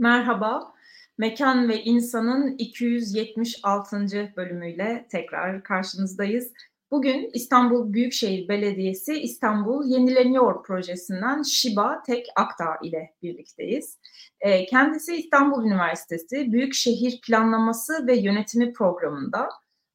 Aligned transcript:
Merhaba. 0.00 0.74
Mekan 1.18 1.68
ve 1.68 1.82
İnsan'ın 1.82 2.56
276. 2.58 4.32
bölümüyle 4.36 5.06
tekrar 5.10 5.62
karşınızdayız. 5.62 6.52
Bugün 6.90 7.30
İstanbul 7.34 7.92
Büyükşehir 7.92 8.48
Belediyesi 8.48 9.20
İstanbul 9.20 9.90
Yenileniyor 9.90 10.62
projesinden 10.62 11.42
Şiba 11.42 12.02
Tek 12.06 12.26
Akdağ 12.36 12.78
ile 12.82 13.14
birlikteyiz. 13.22 13.98
Ee, 14.40 14.66
kendisi 14.66 15.16
İstanbul 15.16 15.64
Üniversitesi 15.64 16.52
Büyükşehir 16.52 17.20
Planlaması 17.20 18.06
ve 18.06 18.16
Yönetimi 18.16 18.72
programında 18.72 19.48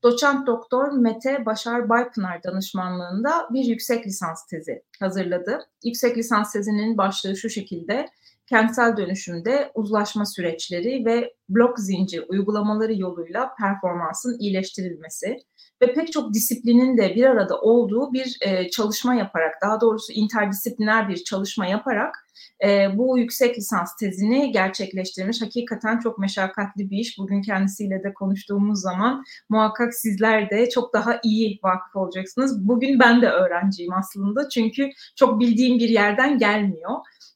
doçent 0.04 0.48
doktor 0.48 0.92
Mete 0.92 1.46
Başar 1.46 1.90
Baypınar 1.90 2.44
danışmanlığında 2.44 3.48
bir 3.54 3.66
yüksek 3.66 4.08
lisans 4.08 4.48
tezi 4.48 4.84
hazırladı. 5.00 5.60
Yüksek 5.84 6.18
lisans 6.18 6.54
tezinin 6.54 6.98
başlığı 6.98 7.38
şu 7.38 7.50
şekilde 7.50 8.10
kentsel 8.48 8.98
dönüşümde 8.98 9.72
uzlaşma 9.74 10.26
süreçleri 10.26 11.06
ve 11.06 11.34
blok 11.50 11.80
zincir 11.80 12.24
uygulamaları 12.28 12.94
yoluyla 12.94 13.56
performansın 13.56 14.40
iyileştirilmesi 14.40 15.38
ve 15.82 15.94
pek 15.94 16.12
çok 16.12 16.34
disiplinin 16.34 16.98
de 16.98 17.16
bir 17.16 17.24
arada 17.24 17.62
olduğu 17.62 18.14
bir 18.14 18.38
e, 18.42 18.70
çalışma 18.70 19.16
yaparak, 19.16 19.56
daha 19.62 19.82
doğrusu 19.82 20.14
interdisipliner 20.14 21.10
bir 21.10 21.24
çalışma 21.24 21.66
yaparak 21.66 22.16
e, 22.64 22.98
bu 22.98 23.18
yüksek 23.18 23.58
lisans 23.58 23.96
tezini 23.96 24.52
gerçekleştirmiş. 24.52 25.42
Hakikaten 25.42 26.00
çok 26.00 26.20
meşakkatli 26.20 26.90
bir 26.90 26.98
iş. 26.98 27.18
Bugün 27.18 27.42
kendisiyle 27.42 28.04
de 28.04 28.14
konuştuğumuz 28.14 28.82
zaman 28.82 29.24
muhakkak 29.50 29.94
sizler 29.94 30.50
de 30.50 30.70
çok 30.70 30.94
daha 30.94 31.20
iyi 31.24 31.60
vakıf 31.64 31.96
olacaksınız. 31.96 32.68
Bugün 32.68 33.00
ben 33.00 33.22
de 33.22 33.30
öğrenciyim 33.30 33.94
aslında 33.94 34.50
çünkü 34.50 34.90
çok 35.16 35.40
bildiğim 35.40 35.80
bir 35.80 35.90
yerden 35.90 36.38
gelmiyor 36.38 36.92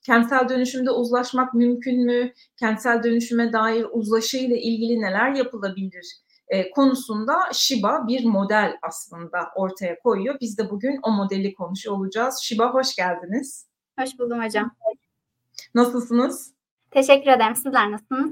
kentsel 0.07 0.49
dönüşümde 0.49 0.91
uzlaşmak 0.91 1.53
mümkün 1.53 2.05
mü? 2.05 2.31
Kentsel 2.59 3.03
dönüşüme 3.03 3.53
dair 3.53 3.85
uzlaşı 3.91 4.37
ile 4.37 4.61
ilgili 4.61 5.01
neler 5.01 5.31
yapılabilir? 5.31 6.17
E, 6.47 6.71
konusunda 6.71 7.33
Shiba 7.53 8.07
bir 8.07 8.25
model 8.25 8.77
aslında 8.81 9.37
ortaya 9.55 9.99
koyuyor. 9.99 10.37
Biz 10.41 10.57
de 10.57 10.69
bugün 10.69 10.99
o 11.03 11.11
modeli 11.11 11.55
konuşuyor 11.55 11.97
olacağız. 11.97 12.39
Shiba 12.43 12.73
hoş 12.73 12.95
geldiniz. 12.95 13.67
Hoş 13.99 14.19
buldum 14.19 14.43
hocam. 14.43 14.71
Nasılsınız? 15.75 16.53
Teşekkür 16.91 17.31
ederim. 17.31 17.55
Sizler 17.55 17.91
nasılsınız? 17.91 18.31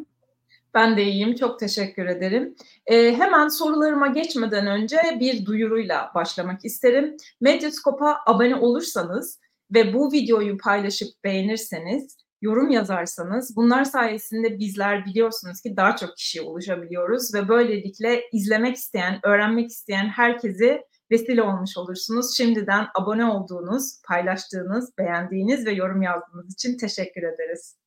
Ben 0.74 0.98
de 0.98 1.04
iyiyim. 1.04 1.36
Çok 1.36 1.60
teşekkür 1.60 2.06
ederim. 2.06 2.56
Ee, 2.86 3.16
hemen 3.16 3.48
sorularıma 3.48 4.08
geçmeden 4.08 4.68
önce 4.68 4.98
bir 5.20 5.46
duyuruyla 5.46 6.12
başlamak 6.16 6.66
isterim. 6.66 7.18
Medyaskop'a 7.42 8.18
abone 8.26 8.56
olursanız 8.56 9.40
ve 9.74 9.94
bu 9.94 10.12
videoyu 10.12 10.58
paylaşıp 10.58 11.08
beğenirseniz, 11.24 12.18
yorum 12.42 12.70
yazarsanız 12.70 13.56
bunlar 13.56 13.84
sayesinde 13.84 14.60
bizler 14.60 15.06
biliyorsunuz 15.06 15.62
ki 15.62 15.78
daha 15.78 15.96
çok 15.96 16.18
kişiye 16.18 16.44
ulaşabiliyoruz 16.44 17.34
ve 17.34 17.48
böylelikle 17.48 18.24
izlemek 18.32 18.76
isteyen, 18.76 19.20
öğrenmek 19.24 19.70
isteyen 19.70 20.06
herkesi 20.06 20.82
vesile 21.12 21.42
olmuş 21.42 21.78
olursunuz. 21.78 22.38
Şimdiden 22.38 22.88
abone 23.00 23.26
olduğunuz, 23.26 24.02
paylaştığınız, 24.08 24.98
beğendiğiniz 24.98 25.66
ve 25.66 25.72
yorum 25.72 26.02
yazdığınız 26.02 26.54
için 26.54 26.78
teşekkür 26.78 27.24
ederiz. 27.24 27.78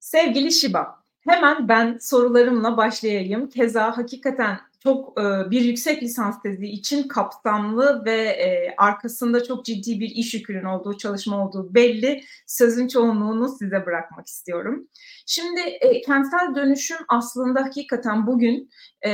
Sevgili 0.00 0.52
Şiba, 0.52 1.02
hemen 1.20 1.68
ben 1.68 1.98
sorularımla 2.00 2.76
başlayayım. 2.76 3.48
Keza 3.48 3.98
hakikaten 3.98 4.58
çok 4.88 5.20
e, 5.20 5.50
bir 5.50 5.60
yüksek 5.60 6.02
lisans 6.02 6.42
tezi 6.42 6.66
için 6.66 7.08
kapsamlı 7.08 8.04
ve 8.04 8.16
e, 8.16 8.74
arkasında 8.76 9.44
çok 9.44 9.64
ciddi 9.64 10.00
bir 10.00 10.10
iş 10.10 10.34
yükünün 10.34 10.64
olduğu, 10.64 10.96
çalışma 10.96 11.46
olduğu 11.46 11.74
belli. 11.74 12.24
Sözün 12.46 12.88
çoğunluğunu 12.88 13.48
size 13.58 13.86
bırakmak 13.86 14.26
istiyorum. 14.26 14.88
Şimdi 15.26 15.60
e, 15.60 16.00
kentsel 16.00 16.54
dönüşüm 16.54 16.96
aslında 17.08 17.62
hakikaten 17.62 18.26
bugün 18.26 18.70
e, 19.06 19.10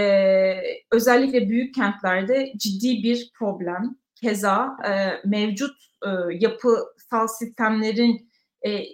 özellikle 0.92 1.48
büyük 1.48 1.74
kentlerde 1.74 2.52
ciddi 2.56 3.02
bir 3.02 3.30
problem. 3.38 3.96
Keza 4.14 4.76
e, 4.88 4.92
mevcut 5.28 5.76
e, 6.06 6.08
yapısal 6.40 7.26
sistemlerin 7.38 8.30
e, 8.66 8.84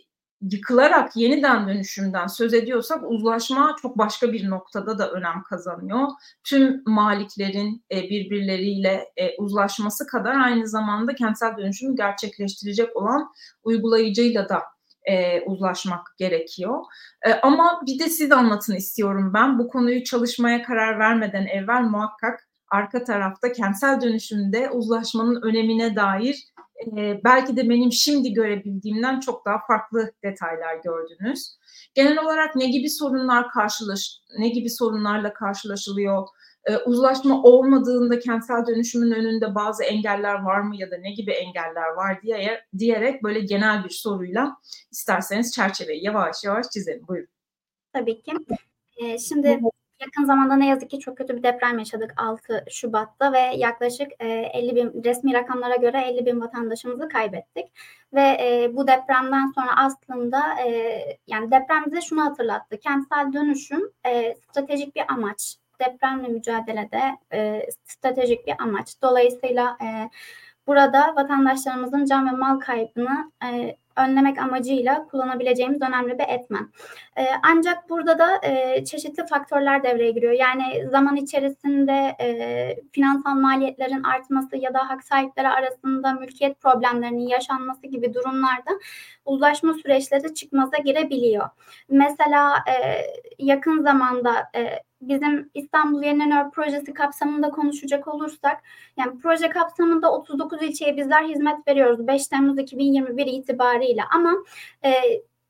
yıkılarak 0.40 1.16
yeniden 1.16 1.68
dönüşümden 1.68 2.26
söz 2.26 2.54
ediyorsak 2.54 3.02
uzlaşma 3.06 3.76
çok 3.82 3.98
başka 3.98 4.32
bir 4.32 4.50
noktada 4.50 4.98
da 4.98 5.10
önem 5.10 5.42
kazanıyor. 5.48 6.08
Tüm 6.44 6.82
maliklerin 6.86 7.84
e, 7.92 8.02
birbirleriyle 8.02 9.04
e, 9.16 9.36
uzlaşması 9.38 10.06
kadar 10.06 10.34
aynı 10.34 10.68
zamanda 10.68 11.14
kentsel 11.14 11.56
dönüşümü 11.56 11.96
gerçekleştirecek 11.96 12.96
olan 12.96 13.32
uygulayıcıyla 13.62 14.48
da 14.48 14.62
e, 15.04 15.40
uzlaşmak 15.40 16.14
gerekiyor. 16.18 16.84
E, 17.26 17.32
ama 17.32 17.80
bir 17.86 17.98
de 17.98 18.08
siz 18.08 18.32
anlatın 18.32 18.76
istiyorum 18.76 19.30
ben. 19.34 19.58
Bu 19.58 19.68
konuyu 19.68 20.04
çalışmaya 20.04 20.62
karar 20.62 20.98
vermeden 20.98 21.46
evvel 21.46 21.82
muhakkak 21.82 22.49
arka 22.70 23.04
tarafta 23.04 23.52
kentsel 23.52 24.00
dönüşümde 24.00 24.70
uzlaşmanın 24.70 25.42
önemine 25.42 25.96
dair 25.96 26.44
e, 26.86 27.20
belki 27.24 27.56
de 27.56 27.68
benim 27.68 27.92
şimdi 27.92 28.32
görebildiğimden 28.32 29.20
çok 29.20 29.46
daha 29.46 29.58
farklı 29.66 30.12
detaylar 30.24 30.76
gördünüz. 30.84 31.56
Genel 31.94 32.24
olarak 32.24 32.56
ne 32.56 32.66
gibi 32.66 32.90
sorunlar 32.90 33.48
karşılaş, 33.48 34.18
ne 34.38 34.48
gibi 34.48 34.70
sorunlarla 34.70 35.32
karşılaşılıyor? 35.32 36.28
E, 36.64 36.76
uzlaşma 36.76 37.42
olmadığında 37.42 38.18
kentsel 38.18 38.66
dönüşümün 38.66 39.10
önünde 39.10 39.54
bazı 39.54 39.84
engeller 39.84 40.42
var 40.42 40.60
mı 40.60 40.76
ya 40.76 40.90
da 40.90 40.96
ne 40.98 41.12
gibi 41.12 41.30
engeller 41.30 41.88
var 41.96 42.22
diye 42.22 42.60
diyerek 42.78 43.22
böyle 43.22 43.40
genel 43.40 43.84
bir 43.84 43.90
soruyla 43.90 44.56
isterseniz 44.90 45.52
çerçeveyi 45.52 46.04
yavaş 46.04 46.44
yavaş 46.44 46.66
çizelim. 46.70 47.08
Buyurun. 47.08 47.28
Tabii 47.92 48.22
ki. 48.22 48.32
Ee, 48.96 49.18
şimdi 49.18 49.60
Yakın 50.00 50.24
zamanda 50.24 50.56
ne 50.56 50.66
yazık 50.66 50.90
ki 50.90 50.98
çok 50.98 51.16
kötü 51.16 51.36
bir 51.36 51.42
deprem 51.42 51.78
yaşadık 51.78 52.14
6 52.16 52.64
Şubat'ta 52.70 53.32
ve 53.32 53.38
yaklaşık 53.38 54.08
50 54.20 54.76
bin 54.76 55.04
resmi 55.04 55.34
rakamlara 55.34 55.76
göre 55.76 56.00
50 56.00 56.26
bin 56.26 56.40
vatandaşımızı 56.40 57.08
kaybettik. 57.08 57.66
Ve 58.14 58.20
e, 58.20 58.70
bu 58.76 58.86
depremden 58.86 59.52
sonra 59.54 59.76
aslında 59.76 60.60
e, 60.66 61.02
yani 61.26 61.50
deprem 61.50 61.84
bize 61.86 62.00
şunu 62.00 62.24
hatırlattı. 62.24 62.78
Kentsel 62.78 63.32
dönüşüm 63.32 63.92
e, 64.06 64.34
stratejik 64.34 64.96
bir 64.96 65.02
amaç. 65.08 65.56
Depremle 65.80 66.28
mücadelede 66.28 67.02
e, 67.32 67.68
stratejik 67.84 68.46
bir 68.46 68.54
amaç. 68.58 69.02
Dolayısıyla 69.02 69.78
e, 69.82 70.10
burada 70.66 71.16
vatandaşlarımızın 71.16 72.04
can 72.04 72.26
ve 72.26 72.30
mal 72.30 72.60
kaybını 72.60 73.32
e, 73.44 73.76
önlemek 73.96 74.38
amacıyla 74.38 75.06
kullanabileceğimiz 75.10 75.82
önemli 75.82 76.18
bir 76.18 76.28
etmen. 76.28 76.68
E, 77.16 77.26
ancak 77.42 77.90
burada 77.90 78.18
da 78.18 78.40
e, 78.42 78.84
çeşitli 78.84 79.26
faktörler 79.26 79.82
devreye 79.82 80.10
giriyor. 80.10 80.32
Yani 80.32 80.88
zaman 80.90 81.16
içerisinde 81.16 82.16
e, 82.20 82.76
finansal 82.92 83.34
maliyetlerin 83.34 84.02
artması 84.02 84.56
ya 84.56 84.74
da 84.74 84.88
hak 84.88 85.04
sahipleri 85.04 85.48
arasında 85.48 86.12
mülkiyet 86.12 86.60
problemlerinin 86.60 87.28
yaşanması 87.28 87.86
gibi 87.86 88.14
durumlarda 88.14 88.70
uzlaşma 89.24 89.74
süreçleri 89.74 90.34
çıkmaza 90.34 90.76
girebiliyor. 90.76 91.48
Mesela 91.88 92.54
e, 92.68 92.74
yakın 93.38 93.82
zamanda 93.82 94.50
e, 94.56 94.89
bizim 95.00 95.50
İstanbul 95.54 96.02
Yenileniyor 96.02 96.50
projesi 96.50 96.94
kapsamında 96.94 97.50
konuşacak 97.50 98.08
olursak 98.08 98.62
yani 98.96 99.18
proje 99.18 99.48
kapsamında 99.48 100.12
39 100.12 100.62
ilçeye 100.62 100.96
bizler 100.96 101.22
hizmet 101.24 101.68
veriyoruz 101.68 102.06
5 102.06 102.28
Temmuz 102.28 102.58
2021 102.58 103.26
itibariyle. 103.26 104.02
Ama 104.14 104.34
e, 104.84 104.92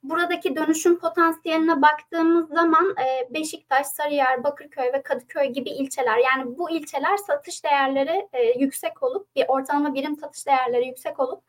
buradaki 0.03 0.57
dönüşüm 0.57 0.99
potansiyeline 0.99 1.83
baktığımız 1.83 2.49
zaman 2.49 2.95
e, 2.99 3.35
Beşiktaş, 3.35 3.87
Sarıyer, 3.87 4.45
Bakırköy 4.45 4.93
ve 4.93 5.03
Kadıköy 5.03 5.49
gibi 5.49 5.71
ilçeler 5.71 6.19
yani 6.19 6.59
bu 6.59 6.71
ilçeler 6.71 7.17
satış 7.17 7.65
değerleri 7.65 8.29
e, 8.33 8.59
yüksek 8.59 9.03
olup 9.03 9.37
bir 9.37 9.45
ortalama 9.49 9.95
birim 9.95 10.17
satış 10.17 10.47
değerleri 10.47 10.87
yüksek 10.87 11.21
olup 11.21 11.45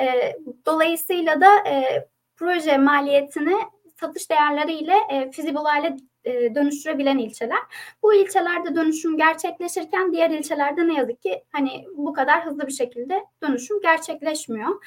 e, 0.00 0.36
dolayısıyla 0.66 1.40
da 1.40 1.68
e, 1.68 2.06
proje 2.36 2.78
maliyetini 2.78 3.56
satış 4.00 4.30
değerleriyle 4.30 4.94
e, 5.10 5.30
feasible 5.30 5.58
hale 5.58 5.96
e, 6.24 6.54
dönüştürebilen 6.54 7.18
ilçeler. 7.18 7.58
Bu 8.02 8.14
ilçelerde 8.14 8.74
dönüşüm 8.74 9.16
gerçekleşirken 9.16 10.12
diğer 10.12 10.30
ilçelerde 10.30 10.88
ne 10.88 10.94
yazık 10.94 11.22
ki 11.22 11.44
hani 11.52 11.84
bu 11.96 12.12
kadar 12.12 12.46
hızlı 12.46 12.66
bir 12.66 12.72
şekilde 12.72 13.24
dönüşüm 13.42 13.80
gerçekleşmiyor. 13.80 14.84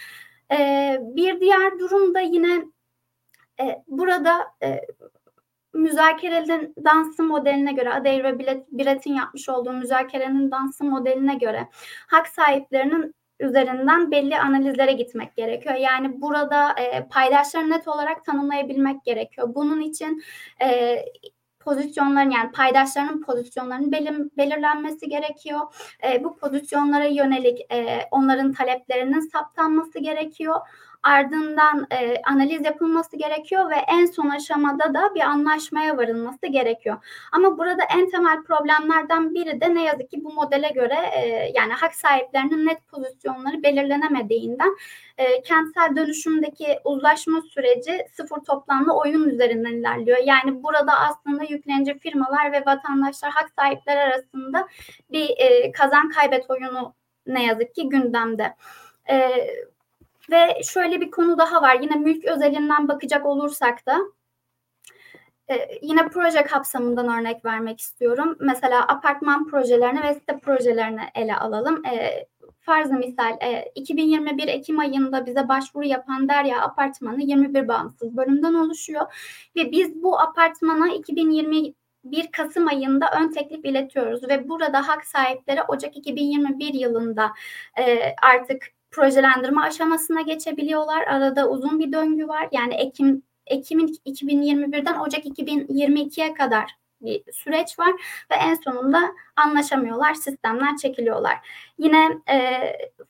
E, 0.51 0.97
bir 1.01 1.39
diğer 1.39 1.79
durum 1.79 2.13
da 2.13 2.19
yine 2.19 2.63
e, 3.59 3.83
burada 3.87 4.47
e, 4.63 4.81
müzakerenin 5.73 6.73
dansı 6.85 7.23
modeline 7.23 7.73
göre 7.73 7.93
Adayır 7.93 8.23
ve 8.23 8.39
Bilet'in 8.71 9.13
yapmış 9.13 9.49
olduğu 9.49 9.73
müzakerenin 9.73 10.51
dansı 10.51 10.83
modeline 10.83 11.35
göre 11.35 11.67
hak 12.07 12.27
sahiplerinin 12.27 13.15
üzerinden 13.39 14.11
belli 14.11 14.37
analizlere 14.37 14.91
gitmek 14.93 15.35
gerekiyor. 15.35 15.75
Yani 15.75 16.21
burada 16.21 16.75
e, 16.79 17.07
paydaşları 17.07 17.69
net 17.69 17.87
olarak 17.87 18.25
tanımlayabilmek 18.25 19.03
gerekiyor. 19.03 19.55
Bunun 19.55 19.81
için 19.81 20.23
e, 20.61 20.97
pozisyonların 21.65 22.29
yani 22.29 22.51
paydaşlarının 22.51 23.21
pozisyonlarının 23.21 23.91
belir, 23.91 24.13
belirlenmesi 24.37 25.09
gerekiyor. 25.09 25.59
E, 26.03 26.23
bu 26.23 26.35
pozisyonlara 26.35 27.05
yönelik 27.05 27.73
e, 27.73 28.07
onların 28.11 28.53
taleplerinin 28.53 29.19
saptanması 29.19 29.99
gerekiyor. 29.99 30.55
Ardından 31.05 31.87
e, 31.91 32.21
analiz 32.23 32.65
yapılması 32.65 33.17
gerekiyor 33.17 33.69
ve 33.69 33.75
en 33.75 34.05
son 34.05 34.29
aşamada 34.29 34.93
da 34.93 35.15
bir 35.15 35.21
anlaşmaya 35.21 35.97
varılması 35.97 36.47
gerekiyor. 36.47 36.97
Ama 37.31 37.57
burada 37.57 37.83
en 37.95 38.09
temel 38.09 38.43
problemlerden 38.43 39.33
biri 39.33 39.61
de 39.61 39.75
ne 39.75 39.83
yazık 39.83 40.11
ki 40.11 40.23
bu 40.23 40.33
modele 40.33 40.69
göre 40.69 40.95
e, 41.15 41.51
yani 41.55 41.73
hak 41.73 41.95
sahiplerinin 41.95 42.65
net 42.65 42.87
pozisyonları 42.87 43.63
belirlenemediğinden 43.63 44.75
e, 45.17 45.41
kentsel 45.41 45.95
dönüşümdeki 45.95 46.79
uzlaşma 46.83 47.41
süreci 47.41 48.05
sıfır 48.13 48.37
toplamlı 48.37 48.97
oyun 48.97 49.29
üzerinden 49.29 49.73
ilerliyor. 49.73 50.17
Yani 50.23 50.63
burada 50.63 50.99
aslında 50.99 51.43
yüklenici 51.43 51.99
firmalar 51.99 52.51
ve 52.51 52.65
vatandaşlar 52.65 53.31
hak 53.31 53.49
sahipleri 53.59 53.99
arasında 53.99 54.67
bir 55.11 55.29
e, 55.37 55.71
kazan 55.71 56.09
kaybet 56.09 56.49
oyunu 56.49 56.93
ne 57.27 57.45
yazık 57.45 57.75
ki 57.75 57.89
gündemde. 57.89 58.55
E, 59.09 59.31
ve 60.31 60.63
şöyle 60.63 61.01
bir 61.01 61.11
konu 61.11 61.37
daha 61.37 61.61
var. 61.61 61.77
Yine 61.81 61.95
mülk 61.95 62.25
özelinden 62.25 62.87
bakacak 62.87 63.25
olursak 63.25 63.85
da 63.85 63.97
ee, 65.49 65.79
yine 65.81 66.07
proje 66.07 66.43
kapsamından 66.43 67.19
örnek 67.19 67.45
vermek 67.45 67.79
istiyorum. 67.79 68.37
Mesela 68.39 68.87
apartman 68.87 69.47
projelerini 69.47 70.03
ve 70.03 70.13
site 70.13 70.39
projelerini 70.39 71.01
ele 71.15 71.35
alalım. 71.35 71.85
E, 71.85 72.25
farzı 72.59 72.93
misal 72.93 73.37
e, 73.41 73.71
2021 73.75 74.47
Ekim 74.47 74.79
ayında 74.79 75.25
bize 75.25 75.47
başvuru 75.47 75.85
yapan 75.85 76.29
Derya 76.29 76.61
Apartmanı 76.61 77.21
21 77.21 77.67
bağımsız 77.67 78.17
bölümden 78.17 78.53
oluşuyor. 78.53 79.13
Ve 79.55 79.71
biz 79.71 80.03
bu 80.03 80.19
apartmana 80.19 80.93
2020 80.93 81.73
1 82.03 82.31
Kasım 82.31 82.67
ayında 82.67 83.05
ön 83.21 83.31
teklif 83.31 83.65
iletiyoruz 83.65 84.29
ve 84.29 84.49
burada 84.49 84.87
hak 84.87 85.05
sahipleri 85.05 85.61
Ocak 85.63 85.97
2021 85.97 86.73
yılında 86.73 87.31
e, 87.79 88.15
artık 88.21 88.74
projelendirme 88.95 89.61
aşamasına 89.61 90.21
geçebiliyorlar. 90.21 91.07
Arada 91.07 91.49
uzun 91.49 91.79
bir 91.79 91.91
döngü 91.91 92.27
var. 92.27 92.47
Yani 92.51 92.73
Ekim 92.73 93.23
Ekim 93.47 93.79
2021'den 93.79 94.99
Ocak 94.99 95.25
2022'ye 95.25 96.33
kadar 96.33 96.75
bir 97.01 97.23
süreç 97.31 97.79
var 97.79 97.91
ve 98.31 98.35
en 98.35 98.53
sonunda 98.55 99.11
anlaşamıyorlar, 99.35 100.13
sistemden 100.13 100.75
çekiliyorlar. 100.75 101.35
Yine 101.77 102.09
e, 102.29 102.61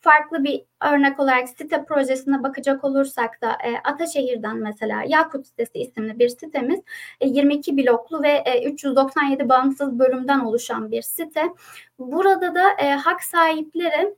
farklı 0.01 0.43
bir 0.43 0.63
örnek 0.91 1.19
olarak 1.19 1.49
site 1.49 1.85
projesine 1.85 2.43
bakacak 2.43 2.83
olursak 2.83 3.41
da 3.41 3.51
e, 3.51 3.77
Ataşehir'den 3.83 4.57
mesela 4.57 5.03
Yakut 5.07 5.47
sitesi 5.47 5.79
isimli 5.79 6.19
bir 6.19 6.29
sitemiz 6.29 6.79
e, 7.21 7.27
22 7.27 7.77
bloklu 7.77 8.23
ve 8.23 8.43
e, 8.45 8.71
397 8.71 9.49
bağımsız 9.49 9.99
bölümden 9.99 10.39
oluşan 10.39 10.91
bir 10.91 11.01
site. 11.01 11.53
Burada 11.99 12.55
da 12.55 12.71
e, 12.71 12.89
hak 12.91 13.23
sahipleri 13.23 14.15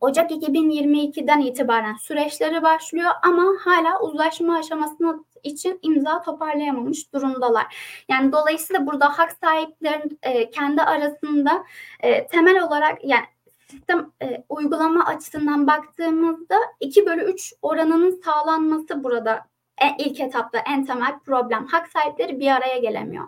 Ocak 0.00 0.30
2022'den 0.30 1.40
itibaren 1.40 1.96
süreçleri 1.96 2.62
başlıyor 2.62 3.10
ama 3.22 3.52
hala 3.60 4.00
uzlaşma 4.00 4.58
aşamasına 4.58 5.18
için 5.42 5.78
imza 5.82 6.22
toparlayamamış 6.22 7.12
durumdalar. 7.12 7.76
Yani 8.08 8.32
dolayısıyla 8.32 8.86
burada 8.86 9.18
hak 9.18 9.32
sahiplerin 9.32 10.18
e, 10.22 10.50
kendi 10.50 10.82
arasında 10.82 11.64
e, 12.00 12.26
temel 12.26 12.62
olarak 12.62 13.04
yani 13.04 13.24
sistem 13.70 14.12
e, 14.22 14.44
uygulama 14.48 15.04
açısından 15.04 15.66
baktığımızda 15.66 16.56
2 16.80 17.06
bölü 17.06 17.22
3 17.22 17.52
oranının 17.62 18.20
sağlanması 18.24 19.04
burada 19.04 19.46
e, 19.82 20.04
ilk 20.04 20.20
etapta 20.20 20.58
en 20.58 20.86
temel 20.86 21.18
problem. 21.18 21.66
Hak 21.66 21.88
sahipleri 21.88 22.40
bir 22.40 22.50
araya 22.50 22.78
gelemiyor. 22.78 23.24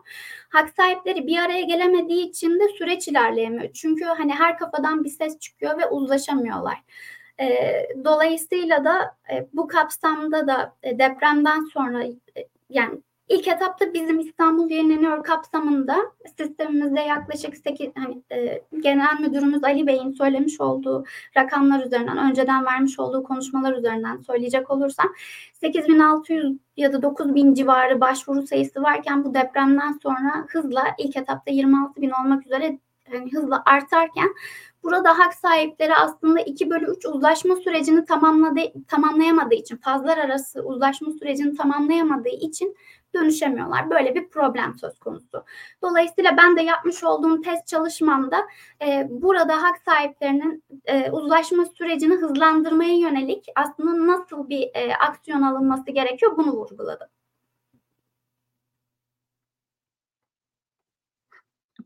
Hak 0.48 0.70
sahipleri 0.76 1.26
bir 1.26 1.38
araya 1.38 1.62
gelemediği 1.62 2.28
için 2.28 2.60
de 2.60 2.68
süreç 2.78 3.08
ilerleyemiyor. 3.08 3.72
Çünkü 3.72 4.04
hani 4.04 4.34
her 4.34 4.58
kafadan 4.58 5.04
bir 5.04 5.10
ses 5.10 5.38
çıkıyor 5.38 5.78
ve 5.78 5.86
uzlaşamıyorlar. 5.86 6.82
E, 7.40 7.48
dolayısıyla 8.04 8.84
da 8.84 9.16
e, 9.32 9.48
bu 9.52 9.68
kapsamda 9.68 10.46
da 10.46 10.76
e, 10.82 10.98
depremden 10.98 11.64
sonra 11.64 12.04
e, 12.04 12.16
yani 12.70 12.98
İlk 13.28 13.48
etapta 13.48 13.94
bizim 13.94 14.20
İstanbul 14.20 14.70
Yenileniyor 14.70 15.25
kapsamında 15.25 15.96
sistemimizde 16.38 17.00
yaklaşık 17.00 17.56
8 17.56 17.90
hani, 17.96 18.22
e, 18.32 18.62
Genel 18.80 19.20
Müdürümüz 19.20 19.64
Ali 19.64 19.86
Bey'in 19.86 20.12
söylemiş 20.12 20.60
olduğu 20.60 21.04
rakamlar 21.36 21.84
üzerinden, 21.84 22.19
önceden 22.19 22.64
vermiş 22.64 22.98
olduğu 22.98 23.22
konuşmalar 23.22 23.76
üzerinden 23.76 24.16
söyleyecek 24.16 24.70
olursam 24.70 25.06
8600 25.52 26.56
ya 26.76 26.92
da 26.92 27.02
9000 27.02 27.54
civarı 27.54 28.00
başvuru 28.00 28.46
sayısı 28.46 28.82
varken 28.82 29.25
bu 29.25 29.34
depremden 29.34 29.92
sonra 30.02 30.46
hızla 30.48 30.84
ilk 30.98 31.16
etapta 31.16 31.50
26000 31.50 32.10
olmak 32.10 32.46
üzere 32.46 32.78
yani 33.12 33.32
hızla 33.32 33.62
artarken 33.66 34.28
burada 34.82 35.19
hak 35.19 35.34
sahipleri 35.34 35.94
aslında 35.94 36.40
2 36.40 36.70
bölü 36.70 36.86
3 36.96 37.06
uzlaşma 37.06 37.56
sürecini 37.56 38.04
tamamladı, 38.04 38.60
tamamlayamadığı 38.88 39.54
için 39.54 39.76
fazlar 39.76 40.19
arası 40.19 40.62
uzlaşma 40.62 41.12
sürecini 41.12 41.56
tamamlayamadığı 41.56 42.28
için 42.28 42.76
dönüşemiyorlar. 43.20 43.90
Böyle 43.90 44.14
bir 44.14 44.28
problem 44.28 44.74
söz 44.78 44.98
konusu. 44.98 45.44
Dolayısıyla 45.82 46.36
ben 46.36 46.56
de 46.56 46.62
yapmış 46.62 47.04
olduğum 47.04 47.40
test 47.42 47.66
çalışmamda 47.66 48.46
e, 48.82 49.06
burada 49.10 49.62
hak 49.62 49.78
sahiplerinin 49.84 50.64
e, 50.84 51.10
uzlaşma 51.10 51.64
sürecini 51.64 52.14
hızlandırmaya 52.14 52.94
yönelik 52.94 53.46
aslında 53.56 54.06
nasıl 54.06 54.48
bir 54.48 54.70
e, 54.74 54.94
aksiyon 54.94 55.42
alınması 55.42 55.90
gerekiyor 55.90 56.36
bunu 56.36 56.52
vurguladım. 56.52 57.08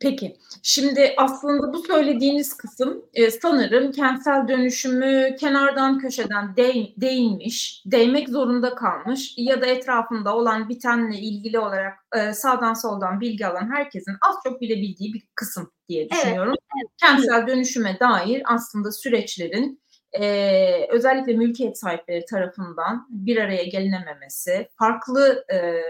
Peki, 0.02 0.36
şimdi 0.62 1.14
aslında 1.16 1.72
bu 1.72 1.82
söylediğiniz 1.82 2.56
kısım 2.56 3.04
e, 3.14 3.30
sanırım 3.30 3.92
kentsel 3.92 4.48
dönüşümü 4.48 5.36
kenardan 5.40 5.98
köşeden 5.98 6.56
değ, 6.56 6.94
değinmiş, 6.96 7.82
değmek 7.86 8.28
zorunda 8.28 8.74
kalmış 8.74 9.34
ya 9.36 9.60
da 9.60 9.66
etrafında 9.66 10.36
olan 10.36 10.68
bitenle 10.68 11.18
ilgili 11.18 11.58
olarak 11.58 11.98
e, 12.16 12.32
sağdan 12.32 12.74
soldan 12.74 13.20
bilgi 13.20 13.46
alan 13.46 13.70
herkesin 13.74 14.16
az 14.28 14.36
çok 14.44 14.60
bilebildiği 14.60 15.14
bir 15.14 15.22
kısım 15.34 15.70
diye 15.88 16.10
düşünüyorum. 16.10 16.48
Evet, 16.48 16.58
evet. 16.76 16.90
Kentsel 17.00 17.46
dönüşüme 17.46 18.00
dair 18.00 18.42
aslında 18.46 18.92
süreçlerin 18.92 19.81
e, 20.20 20.86
özellikle 20.90 21.32
mülkiyet 21.32 21.78
sahipleri 21.78 22.24
tarafından 22.24 23.06
bir 23.10 23.36
araya 23.36 23.64
gelinememesi, 23.64 24.68
farklı 24.78 25.44
e, 25.52 25.82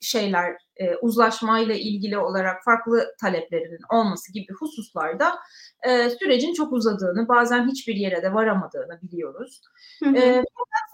şeyler 0.00 0.56
e, 0.76 0.96
uzlaşmayla 0.96 1.74
ilgili 1.74 2.18
olarak 2.18 2.64
farklı 2.64 3.14
taleplerinin 3.20 3.80
olması 3.92 4.32
gibi 4.32 4.52
hususlarda 4.52 5.38
e, 5.82 6.10
sürecin 6.10 6.54
çok 6.54 6.72
uzadığını, 6.72 7.28
bazen 7.28 7.68
hiçbir 7.68 7.94
yere 7.94 8.22
de 8.22 8.34
varamadığını 8.34 9.00
biliyoruz. 9.02 9.60
Hı. 10.04 10.16
E, 10.16 10.44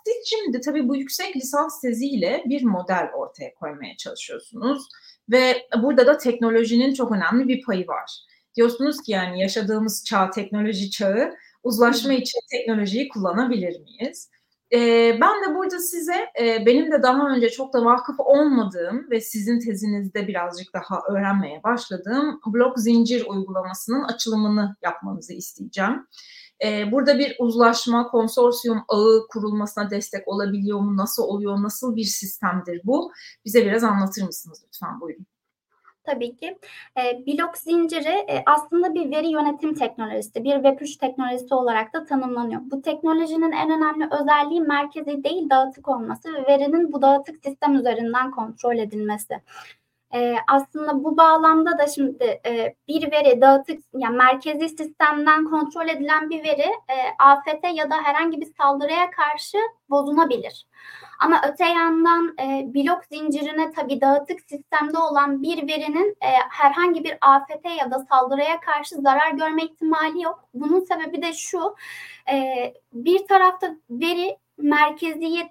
siz 0.07 0.16
şimdi 0.26 0.61
tabii 0.61 0.88
bu 0.88 0.97
yüksek 0.97 1.37
lisans 1.37 1.80
teziyle 1.80 2.42
bir 2.47 2.62
model 2.62 3.11
ortaya 3.14 3.54
koymaya 3.54 3.97
çalışıyorsunuz 3.97 4.88
ve 5.30 5.68
burada 5.83 6.07
da 6.07 6.18
teknolojinin 6.18 6.95
çok 6.95 7.12
önemli 7.12 7.49
bir 7.49 7.62
payı 7.62 7.87
var. 7.87 8.11
Diyorsunuz 8.57 9.02
ki 9.02 9.12
yani 9.12 9.40
yaşadığımız 9.40 10.04
çağ, 10.04 10.30
teknoloji 10.30 10.90
çağı 10.90 11.35
uzlaşma 11.62 12.12
için 12.12 12.40
teknolojiyi 12.50 13.09
kullanabilir 13.09 13.81
miyiz? 13.81 14.31
Ee, 14.75 15.19
ben 15.21 15.42
de 15.45 15.54
burada 15.54 15.78
size 15.78 16.26
e, 16.40 16.66
benim 16.66 16.92
de 16.92 17.02
daha 17.02 17.28
önce 17.28 17.50
çok 17.50 17.73
da 17.73 17.85
vakıf 17.85 18.16
olmadığım 18.19 19.11
ve 19.11 19.21
sizin 19.21 19.61
tezinizde 19.61 20.28
birazcık 20.28 20.75
daha 20.75 21.00
öğrenmeye 21.11 21.62
başladığım 21.62 22.40
blok 22.47 22.78
zincir 22.78 23.26
uygulamasının 23.26 24.02
açılımını 24.02 24.76
yapmanızı 24.83 25.33
isteyeceğim. 25.33 26.07
Ee, 26.64 26.92
burada 26.92 27.19
bir 27.19 27.37
uzlaşma, 27.38 28.09
konsorsiyum 28.09 28.85
ağı 28.88 29.26
kurulmasına 29.28 29.90
destek 29.90 30.28
olabiliyor 30.28 30.81
mu? 30.81 30.97
Nasıl 30.97 31.23
oluyor? 31.23 31.62
Nasıl 31.62 31.97
bir 31.97 32.04
sistemdir 32.04 32.81
bu? 32.85 33.12
Bize 33.45 33.64
biraz 33.66 33.85
anlatır 33.85 34.23
mısınız 34.23 34.62
lütfen? 34.66 35.00
Buyurun 35.00 35.26
tabii 36.04 36.37
ki. 36.37 36.59
E, 36.99 37.26
blok 37.26 37.56
zinciri 37.59 38.25
e, 38.28 38.42
aslında 38.47 38.94
bir 38.94 39.11
veri 39.11 39.28
yönetim 39.28 39.75
teknolojisi, 39.75 40.44
bir 40.44 40.54
Web3 40.54 40.99
teknolojisi 40.99 41.54
olarak 41.54 41.94
da 41.94 42.04
tanımlanıyor. 42.04 42.61
Bu 42.64 42.82
teknolojinin 42.82 43.52
en 43.52 43.71
önemli 43.71 44.09
özelliği 44.21 44.61
merkezi 44.61 45.25
değil 45.25 45.50
dağıtık 45.50 45.88
olması 45.88 46.35
ve 46.35 46.47
verinin 46.47 46.92
bu 46.92 47.02
dağıtık 47.02 47.44
sistem 47.44 47.75
üzerinden 47.75 48.30
kontrol 48.30 48.78
edilmesi. 48.78 49.40
E, 50.14 50.35
aslında 50.47 51.04
bu 51.04 51.16
bağlamda 51.16 51.78
da 51.78 51.87
şimdi 51.87 52.40
e, 52.47 52.75
bir 52.88 53.12
veri 53.12 53.40
dağıtık 53.40 53.80
yani 53.94 54.16
merkezi 54.16 54.68
sistemden 54.68 55.44
kontrol 55.44 55.88
edilen 55.88 56.30
bir 56.30 56.44
veri 56.44 56.66
e, 56.88 56.97
afete 57.18 57.68
ya 57.68 57.90
da 57.90 57.94
herhangi 58.02 58.40
bir 58.40 58.49
saldırıya 58.59 59.11
karşı 59.11 59.59
bozulabilir. 59.90 60.66
Ama 61.25 61.41
öte 61.52 61.64
yandan 61.64 62.35
e, 62.41 62.75
blok 62.75 63.05
zincirine 63.05 63.73
tabii 63.73 64.00
dağıtık 64.00 64.41
sistemde 64.41 64.99
olan 64.99 65.43
bir 65.43 65.69
verinin 65.69 66.17
e, 66.21 66.29
herhangi 66.50 67.05
bir 67.05 67.19
afete 67.21 67.69
ya 67.69 67.91
da 67.91 68.07
saldırıya 68.11 68.61
karşı 68.61 68.95
zarar 68.95 69.31
görme 69.31 69.64
ihtimali 69.64 70.23
yok. 70.23 70.45
Bunun 70.55 70.81
sebebi 70.81 71.23
de 71.23 71.33
şu, 71.33 71.75
e, 72.33 72.37
bir 72.93 73.26
tarafta 73.26 73.76
veri 73.91 74.37
merkeziyet 74.59 75.50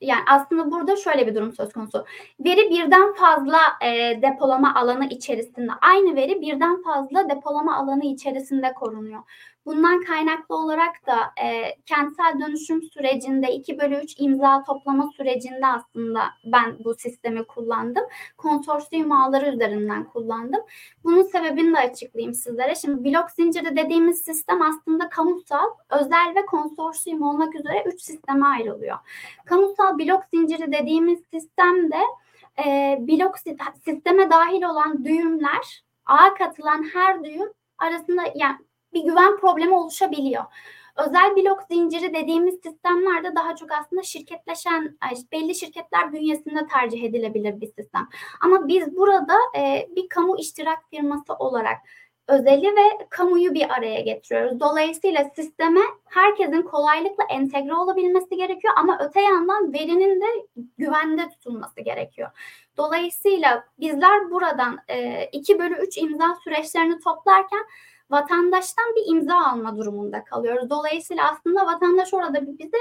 yani 0.00 0.22
aslında 0.30 0.70
burada 0.70 0.96
şöyle 0.96 1.26
bir 1.26 1.34
durum 1.34 1.52
söz 1.52 1.72
konusu. 1.72 2.06
Veri 2.40 2.70
birden 2.70 3.14
fazla 3.14 3.58
e, 3.84 4.22
depolama 4.22 4.74
alanı 4.74 5.08
içerisinde, 5.08 5.72
aynı 5.80 6.16
veri 6.16 6.40
birden 6.40 6.82
fazla 6.82 7.28
depolama 7.28 7.76
alanı 7.76 8.04
içerisinde 8.04 8.72
korunuyor. 8.72 9.22
Bundan 9.66 10.00
kaynaklı 10.00 10.56
olarak 10.56 11.06
da 11.06 11.44
e, 11.44 11.76
kentsel 11.86 12.40
dönüşüm 12.40 12.82
sürecinde 12.82 13.52
2 13.52 13.78
bölü 13.78 13.96
3 13.96 14.14
imza 14.18 14.64
toplama 14.64 15.10
sürecinde 15.16 15.66
aslında 15.66 16.20
ben 16.44 16.76
bu 16.84 16.94
sistemi 16.94 17.44
kullandım. 17.44 18.04
Konsorsiyum 18.36 19.12
ağları 19.12 19.54
üzerinden 19.54 20.04
kullandım. 20.04 20.60
Bunun 21.04 21.22
sebebini 21.22 21.74
de 21.74 21.78
açıklayayım 21.78 22.34
sizlere. 22.34 22.74
Şimdi 22.74 23.04
blok 23.04 23.30
zinciri 23.30 23.76
dediğimiz 23.76 24.22
sistem 24.22 24.62
aslında 24.62 25.08
kamusal, 25.08 25.66
özel 25.90 26.34
ve 26.36 26.46
konsorsiyum 26.46 27.22
olmak 27.22 27.54
üzere 27.54 27.84
3 27.86 28.02
sisteme 28.02 28.46
ayrılıyor. 28.46 28.96
Kamusal 29.44 29.98
blok 29.98 30.22
zinciri 30.34 30.72
dediğimiz 30.72 31.20
sistemde 31.30 32.00
e, 32.64 32.96
blok 33.00 33.38
sisteme 33.84 34.30
dahil 34.30 34.62
olan 34.62 35.04
düğümler, 35.04 35.84
ağa 36.06 36.34
katılan 36.34 36.84
her 36.94 37.24
düğüm 37.24 37.52
arasında 37.78 38.22
yani 38.34 38.56
bir 38.94 39.04
güven 39.04 39.36
problemi 39.36 39.74
oluşabiliyor. 39.74 40.44
Özel 40.96 41.36
blok 41.36 41.62
zinciri 41.70 42.14
dediğimiz 42.14 42.54
sistemlerde 42.54 43.34
daha 43.34 43.56
çok 43.56 43.72
aslında 43.72 44.02
şirketleşen, 44.02 44.98
belli 45.32 45.54
şirketler 45.54 46.12
bünyesinde 46.12 46.66
tercih 46.66 47.04
edilebilir 47.04 47.60
bir 47.60 47.66
sistem. 47.66 48.08
Ama 48.40 48.68
biz 48.68 48.96
burada 48.96 49.36
e, 49.58 49.88
bir 49.96 50.08
kamu 50.08 50.38
iştirak 50.38 50.78
firması 50.90 51.34
olarak 51.34 51.76
özeli 52.28 52.66
ve 52.66 53.06
kamuyu 53.10 53.54
bir 53.54 53.70
araya 53.70 54.00
getiriyoruz. 54.00 54.60
Dolayısıyla 54.60 55.30
sisteme 55.36 55.80
herkesin 56.04 56.62
kolaylıkla 56.62 57.24
entegre 57.30 57.74
olabilmesi 57.74 58.36
gerekiyor 58.36 58.74
ama 58.76 58.98
öte 59.00 59.20
yandan 59.20 59.72
verinin 59.72 60.20
de 60.20 60.46
güvende 60.78 61.28
tutulması 61.28 61.80
gerekiyor. 61.80 62.30
Dolayısıyla 62.76 63.64
bizler 63.80 64.30
buradan 64.30 64.78
e, 64.88 65.26
2 65.32 65.58
bölü 65.58 65.74
3 65.74 65.98
imza 65.98 66.34
süreçlerini 66.44 67.00
toplarken 67.00 67.64
vatandaştan 68.12 68.84
bir 68.96 69.16
imza 69.16 69.34
alma 69.34 69.76
durumunda 69.76 70.24
kalıyoruz. 70.24 70.70
Dolayısıyla 70.70 71.30
aslında 71.30 71.66
vatandaş 71.66 72.14
orada 72.14 72.58
bize 72.58 72.78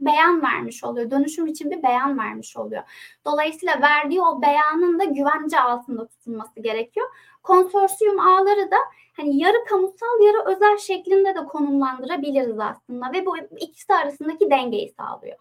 beyan 0.00 0.42
vermiş 0.42 0.84
oluyor. 0.84 1.10
Dönüşüm 1.10 1.46
için 1.46 1.70
bir 1.70 1.82
beyan 1.82 2.18
vermiş 2.18 2.56
oluyor. 2.56 2.82
Dolayısıyla 3.26 3.80
verdiği 3.82 4.22
o 4.22 4.42
beyanın 4.42 4.98
da 4.98 5.04
güvence 5.04 5.60
altında 5.60 6.06
tutulması 6.06 6.60
gerekiyor. 6.60 7.06
Konsorsiyum 7.42 8.20
ağları 8.20 8.70
da 8.70 8.76
hani 9.16 9.38
yarı 9.38 9.64
kamusal 9.68 10.22
yarı 10.26 10.54
özel 10.54 10.78
şeklinde 10.78 11.34
de 11.34 11.44
konumlandırabiliriz 11.44 12.58
aslında 12.58 13.12
ve 13.12 13.26
bu 13.26 13.36
ikisi 13.38 13.94
arasındaki 13.94 14.50
dengeyi 14.50 14.94
sağlıyor. 14.96 15.38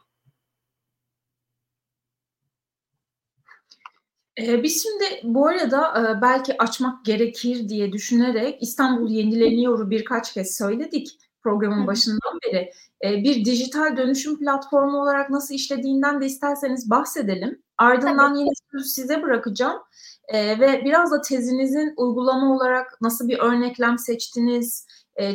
Biz 4.37 4.83
şimdi 4.83 5.05
bu 5.23 5.47
arada 5.47 6.19
belki 6.21 6.57
açmak 6.57 7.05
gerekir 7.05 7.69
diye 7.69 7.91
düşünerek 7.91 8.63
İstanbul 8.63 9.09
Yenileniyor'u 9.09 9.89
birkaç 9.89 10.33
kez 10.33 10.57
söyledik 10.57 11.19
programın 11.43 11.87
başından 11.87 12.39
beri. 12.47 12.71
bir 13.03 13.45
dijital 13.45 13.97
dönüşüm 13.97 14.39
platformu 14.39 15.01
olarak 15.01 15.29
nasıl 15.29 15.55
işlediğinden 15.55 16.21
de 16.21 16.25
isterseniz 16.25 16.89
bahsedelim. 16.89 17.61
Ardından 17.77 18.29
Tabii. 18.29 18.39
yine 18.39 18.49
size 18.83 19.21
bırakacağım. 19.21 19.81
ve 20.33 20.81
biraz 20.85 21.11
da 21.11 21.21
tezinizin 21.21 21.93
uygulama 21.97 22.55
olarak 22.55 23.01
nasıl 23.01 23.27
bir 23.27 23.39
örneklem 23.39 23.97
seçtiniz, 23.97 24.87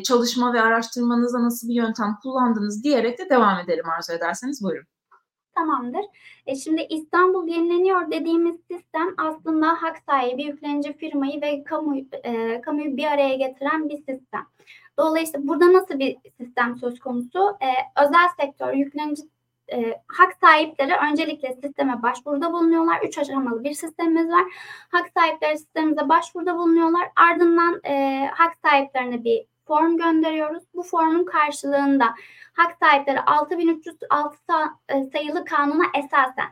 çalışma 0.04 0.52
ve 0.52 0.60
araştırmanızda 0.60 1.44
nasıl 1.44 1.68
bir 1.68 1.74
yöntem 1.74 2.16
kullandınız 2.22 2.84
diyerek 2.84 3.18
de 3.18 3.30
devam 3.30 3.58
edelim 3.58 3.88
arzu 3.88 4.12
ederseniz 4.12 4.62
buyurun. 4.62 4.86
Tamamdır. 5.58 6.04
E 6.46 6.54
şimdi 6.54 6.86
İstanbul 6.90 7.48
yenileniyor 7.48 8.10
dediğimiz 8.10 8.56
sistem 8.70 9.14
aslında 9.16 9.66
hak 9.66 9.98
sahibi 10.06 10.42
yüklenici 10.42 10.92
firmayı 10.92 11.40
ve 11.42 11.64
kamu, 11.64 11.96
e, 12.24 12.60
kamuyu 12.60 12.96
bir 12.96 13.04
araya 13.04 13.34
getiren 13.34 13.88
bir 13.88 13.96
sistem. 13.96 14.46
Dolayısıyla 14.98 15.48
burada 15.48 15.72
nasıl 15.72 15.98
bir 15.98 16.16
sistem 16.40 16.76
söz 16.76 17.00
konusu? 17.00 17.56
E, 17.62 17.68
özel 18.02 18.28
sektör 18.40 18.72
yüklenici 18.72 19.22
e, 19.72 20.02
hak 20.08 20.36
sahipleri 20.40 20.92
öncelikle 21.10 21.52
sisteme 21.52 22.02
başvuruda 22.02 22.52
bulunuyorlar. 22.52 23.00
Üç 23.06 23.18
aşamalı 23.18 23.64
bir 23.64 23.74
sistemimiz 23.74 24.28
var. 24.28 24.44
Hak 24.88 25.10
sahipleri 25.16 25.58
sistemimize 25.58 26.08
başvuruda 26.08 26.56
bulunuyorlar. 26.56 27.08
Ardından 27.16 27.80
e, 27.84 28.26
hak 28.32 28.56
sahiplerine 28.64 29.24
bir 29.24 29.46
form 29.68 29.96
gönderiyoruz. 29.96 30.62
Bu 30.74 30.82
formun 30.82 31.24
karşılığında 31.24 32.14
hak 32.52 32.76
sahipleri 32.80 33.20
6306 33.20 34.36
e, 34.88 35.04
sayılı 35.04 35.44
kanuna 35.44 35.84
esasen 35.98 36.48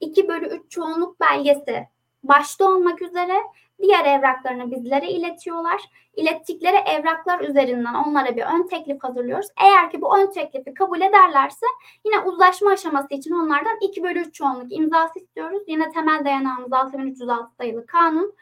2 0.00 0.28
bölü 0.28 0.46
3 0.46 0.70
çoğunluk 0.70 1.20
belgesi 1.20 1.86
başta 2.24 2.64
olmak 2.64 3.02
üzere 3.02 3.34
diğer 3.82 4.04
evraklarını 4.04 4.70
bizlere 4.70 5.08
iletiyorlar. 5.08 5.80
İlettikleri 6.16 6.76
evraklar 6.76 7.40
üzerinden 7.40 7.94
onlara 7.94 8.36
bir 8.36 8.42
ön 8.42 8.68
teklif 8.68 9.02
hazırlıyoruz. 9.02 9.46
Eğer 9.62 9.90
ki 9.90 10.00
bu 10.00 10.18
ön 10.18 10.30
teklifi 10.30 10.74
kabul 10.74 11.00
ederlerse 11.00 11.66
yine 12.04 12.20
uzlaşma 12.20 12.70
aşaması 12.70 13.14
için 13.14 13.34
onlardan 13.34 13.76
2 13.80 14.02
bölü 14.02 14.20
3 14.20 14.34
çoğunluk 14.34 14.72
imzası 14.72 15.18
istiyoruz. 15.18 15.62
Yine 15.66 15.92
temel 15.92 16.24
dayanağımız 16.24 16.72
6306 16.72 17.54
sayılı 17.56 17.86
kanun. 17.86 18.34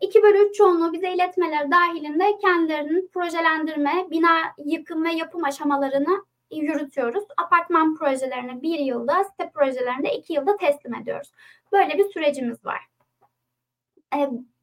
2 0.00 0.22
bölü 0.22 0.38
3 0.48 0.54
çoğunluğu 0.54 0.92
bize 0.92 1.12
iletmeler 1.12 1.70
dahilinde 1.70 2.38
kendilerinin 2.38 3.10
projelendirme, 3.14 4.06
bina 4.10 4.38
yıkım 4.64 5.04
ve 5.04 5.12
yapım 5.12 5.44
aşamalarını 5.44 6.24
yürütüyoruz. 6.50 7.24
Apartman 7.36 7.94
projelerini 7.94 8.62
bir 8.62 8.78
yılda, 8.78 9.24
site 9.24 9.50
projelerini 9.50 10.04
de 10.04 10.14
iki 10.14 10.32
yılda 10.32 10.56
teslim 10.56 10.94
ediyoruz. 10.94 11.32
Böyle 11.72 11.98
bir 11.98 12.04
sürecimiz 12.04 12.64
var. 12.64 12.80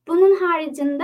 Bunun 0.07 0.35
haricinde 0.35 1.03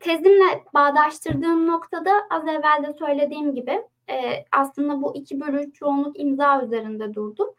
tezimle 0.00 0.64
bağdaştırdığım 0.74 1.66
noktada 1.66 2.10
az 2.30 2.48
evvel 2.48 2.84
de 2.88 2.92
söylediğim 2.98 3.54
gibi 3.54 3.82
aslında 4.52 5.02
bu 5.02 5.16
2 5.16 5.40
bölü 5.40 5.62
3 5.62 5.74
çoğunluk 5.74 6.20
imza 6.20 6.62
üzerinde 6.62 7.14
durdum. 7.14 7.54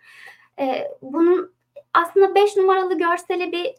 Bunun 1.02 1.54
aslında 1.94 2.36
5 2.36 2.58
numaralı 2.58 2.98
görseli 2.98 3.52
bir 3.52 3.76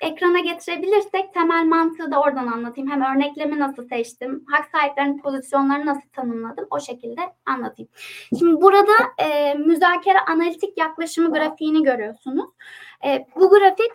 ekrana 0.00 0.38
getirebilirsek 0.38 1.34
temel 1.34 1.64
mantığı 1.64 2.10
da 2.10 2.20
oradan 2.20 2.46
anlatayım. 2.46 2.90
Hem 2.90 3.02
örneklemi 3.02 3.58
nasıl 3.58 3.88
seçtim, 3.88 4.44
hak 4.50 4.70
sahiplerinin 4.72 5.18
pozisyonlarını 5.18 5.86
nasıl 5.86 6.08
tanımladım 6.08 6.66
o 6.70 6.80
şekilde 6.80 7.20
anlatayım. 7.46 7.90
Şimdi 8.38 8.60
burada 8.60 8.92
e, 9.18 9.54
müzakere 9.54 10.18
analitik 10.18 10.78
yaklaşımı 10.78 11.32
grafiğini 11.32 11.82
görüyorsunuz. 11.82 12.50
E, 13.04 13.26
bu 13.36 13.50
grafik 13.50 13.90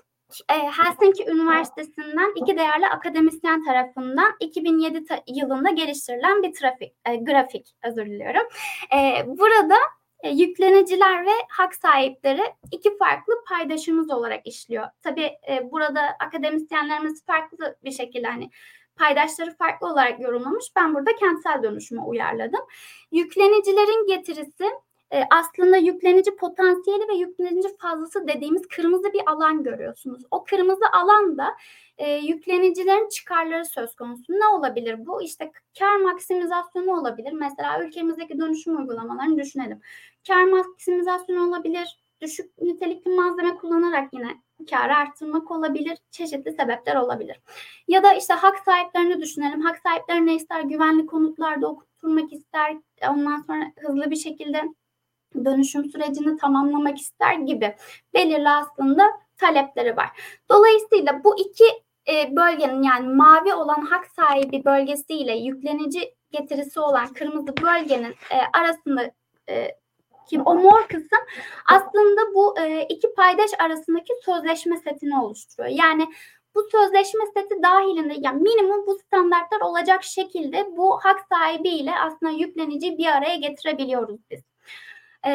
e, 0.50 0.54
Helsinki 0.54 1.32
Üniversitesi'nden 1.32 2.32
iki 2.36 2.58
değerli 2.58 2.88
akademisyen 2.88 3.64
tarafından 3.64 4.34
2007 4.40 5.06
ta- 5.06 5.24
yılında 5.28 5.70
geliştirilen 5.70 6.44
bir 6.44 6.54
trafik 6.54 6.94
e, 7.06 7.16
grafik 7.16 7.76
özür 7.84 8.06
diliyorum. 8.06 8.48
E, 8.96 9.26
burada 9.28 9.76
e, 10.24 10.30
yükleniciler 10.30 11.26
ve 11.26 11.32
hak 11.50 11.76
sahipleri 11.76 12.42
iki 12.72 12.98
farklı 12.98 13.34
paydaşımız 13.50 14.12
olarak 14.12 14.48
işliyor. 14.48 14.88
Tabii 15.02 15.32
e, 15.50 15.72
burada 15.72 16.02
akademisyenlerimiz 16.20 17.26
farklı 17.26 17.76
bir 17.84 17.92
şekilde 17.92 18.28
hani 18.28 18.50
paydaşları 18.96 19.56
farklı 19.58 19.88
olarak 19.88 20.20
yorumlamış. 20.20 20.66
Ben 20.76 20.96
burada 20.96 21.16
kentsel 21.16 21.64
dönüşüme 21.64 22.02
uyarladım. 22.02 22.62
Yüklenicilerin 23.12 24.08
getirisi 24.08 24.66
e, 25.16 25.24
aslında 25.30 25.78
yüklenici 25.78 26.36
potansiyeli 26.36 27.08
ve 27.08 27.14
yüklenici 27.14 27.68
fazlası 27.78 28.28
dediğimiz 28.28 28.68
kırmızı 28.68 29.14
bir 29.14 29.22
alan 29.26 29.64
görüyorsunuz. 29.64 30.24
O 30.32 30.44
kırmızı 30.44 30.86
alanda 30.94 31.56
e, 31.98 32.12
yüklenicilerin 32.12 33.10
çıkarları 33.10 33.66
söz 33.66 33.96
konusu. 33.96 34.34
Ne 34.34 34.48
olabilir 34.48 35.06
bu? 35.06 35.22
İşte 35.22 35.52
kar 35.80 35.96
maksimizasyonu 35.96 37.00
olabilir. 37.00 37.32
Mesela 37.32 37.84
ülkemizdeki 37.84 38.40
dönüşüm 38.40 38.78
uygulamalarını 38.78 39.38
düşünelim. 39.38 39.82
Kar 40.28 40.44
maksimizasyonu 40.44 41.48
olabilir. 41.48 42.00
Düşük 42.22 42.62
nitelikli 42.62 43.10
malzeme 43.10 43.56
kullanarak 43.56 44.14
yine 44.14 44.28
karı 44.70 44.96
arttırmak 44.96 45.52
olabilir. 45.52 45.98
Çeşitli 46.12 46.52
sebepler 46.52 46.96
olabilir. 46.96 47.42
Ya 47.88 48.04
da 48.04 48.14
işte 48.14 48.34
hak 48.34 48.60
sahiplerini 48.60 49.22
düşünelim. 49.22 49.62
Hak 49.62 49.78
sahipleri 49.78 50.26
ne 50.26 50.36
ister? 50.36 50.62
Güvenli 50.62 51.06
konutlarda 51.06 51.68
okutturmak 51.68 52.34
ister. 52.34 52.78
Ondan 53.10 53.42
sonra 53.42 53.72
hızlı 53.80 54.12
bir 54.12 54.16
şekilde 54.16 54.64
dönüşüm 55.46 55.86
sürecini 55.86 56.38
tamamlamak 56.38 56.98
ister 56.98 57.34
gibi 57.34 57.76
belirli 58.14 58.50
aslında 58.50 59.04
talepleri 59.38 59.98
var. 59.98 60.10
Dolayısıyla 60.52 61.24
bu 61.24 61.40
iki 61.40 61.66
e, 62.08 62.36
bölgenin 62.36 62.84
yani 62.84 63.16
mavi 63.16 63.54
olan 63.54 63.82
hak 63.82 64.08
sahibi 64.08 64.66
bölgesiyle 64.66 65.38
yüklenici 65.38 66.16
getirisi 66.32 66.80
olan 66.80 67.14
kırmızı 67.14 67.54
bölgenin 67.62 68.16
e, 68.32 68.38
arasında 68.60 69.12
e, 69.50 69.76
kim 70.30 70.42
o 70.46 70.56
mor 70.56 70.88
kısım 70.88 71.20
aslında 71.66 72.34
bu 72.36 72.60
e, 72.60 72.86
iki 72.90 73.14
paydaş 73.14 73.52
arasındaki 73.60 74.14
sözleşme 74.26 74.78
setini 74.78 75.20
oluşturuyor. 75.20 75.70
Yani 75.70 76.08
bu 76.56 76.64
sözleşme 76.72 77.26
seti 77.34 77.64
dahilinde 77.64 78.16
yani 78.18 78.42
minimum 78.42 78.88
bu 78.88 79.00
standartlar 79.00 79.62
olacak 79.62 80.04
şekilde 80.04 80.78
bu 80.78 81.00
hak 81.04 81.22
sahibiyle 81.32 81.92
aslında 82.00 82.32
yüklenici 82.32 82.98
bir 82.98 83.06
araya 83.06 83.36
getirebiliyoruz 83.36 84.20
biz 84.32 84.42
e, 85.26 85.32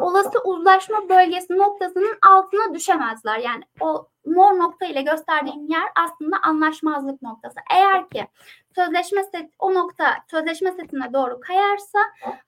olası 0.00 0.38
uzlaşma 0.44 1.08
bölgesi 1.08 1.56
noktasının 1.58 2.18
altına 2.22 2.74
düşemezler. 2.74 3.38
Yani 3.38 3.64
o 3.80 4.08
mor 4.26 4.58
nokta 4.58 4.86
ile 4.86 5.02
gösterdiğim 5.02 5.66
yer 5.66 5.88
aslında 5.96 6.36
anlaşmazlık 6.42 7.22
noktası. 7.22 7.56
Eğer 7.76 8.08
ki 8.08 8.26
sözleşme 8.74 9.22
set 9.22 9.50
o 9.58 9.74
nokta 9.74 10.16
sözleşme 10.30 10.72
setine 10.72 11.12
doğru 11.12 11.40
kayarsa 11.40 11.98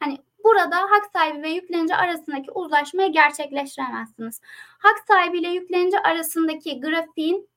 hani 0.00 0.18
burada 0.44 0.76
hak 0.76 1.06
sahibi 1.12 1.42
ve 1.42 1.48
yüklenici 1.48 1.96
arasındaki 1.96 2.50
uzlaşmayı 2.50 3.12
gerçekleştiremezsiniz. 3.12 4.40
Hak 4.78 4.98
sahibi 5.08 5.38
ile 5.38 5.48
yüklenici 5.48 5.98
arasındaki 5.98 6.80
grafiğin 6.80 7.48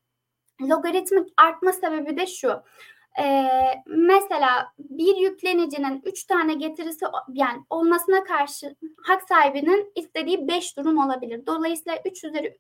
logaritmik 0.62 1.34
artma 1.38 1.74
sebebi 1.74 2.18
de 2.18 2.28
şu. 2.28 2.64
Ee, 3.20 3.56
mesela 3.86 4.74
bir 4.78 5.18
yüklenicinin 5.18 6.02
3 6.06 6.24
tane 6.24 6.54
getirisi 6.54 7.06
yani 7.34 7.62
olmasına 7.70 8.24
karşı 8.24 8.76
hak 9.04 9.24
sahibinin 9.24 9.92
istediği 9.96 10.48
5 10.48 10.78
durum 10.78 10.98
olabilir. 10.98 11.46
Dolayısıyla 11.46 11.98
3 12.06 12.24
üzeri 12.24 12.58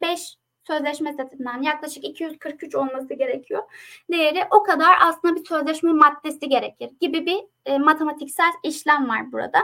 5 0.00 0.36
sözleşme 0.66 1.12
setinden 1.12 1.62
yaklaşık 1.62 2.04
243 2.04 2.74
olması 2.74 3.14
gerekiyor. 3.14 3.62
Değeri 4.12 4.44
o 4.50 4.62
kadar 4.62 4.94
aslında 5.00 5.36
bir 5.36 5.44
sözleşme 5.44 5.92
maddesi 5.92 6.48
gerekir 6.48 6.90
gibi 7.00 7.26
bir 7.26 7.38
e, 7.66 7.78
matematiksel 7.78 8.52
işlem 8.62 9.08
var 9.08 9.32
burada. 9.32 9.58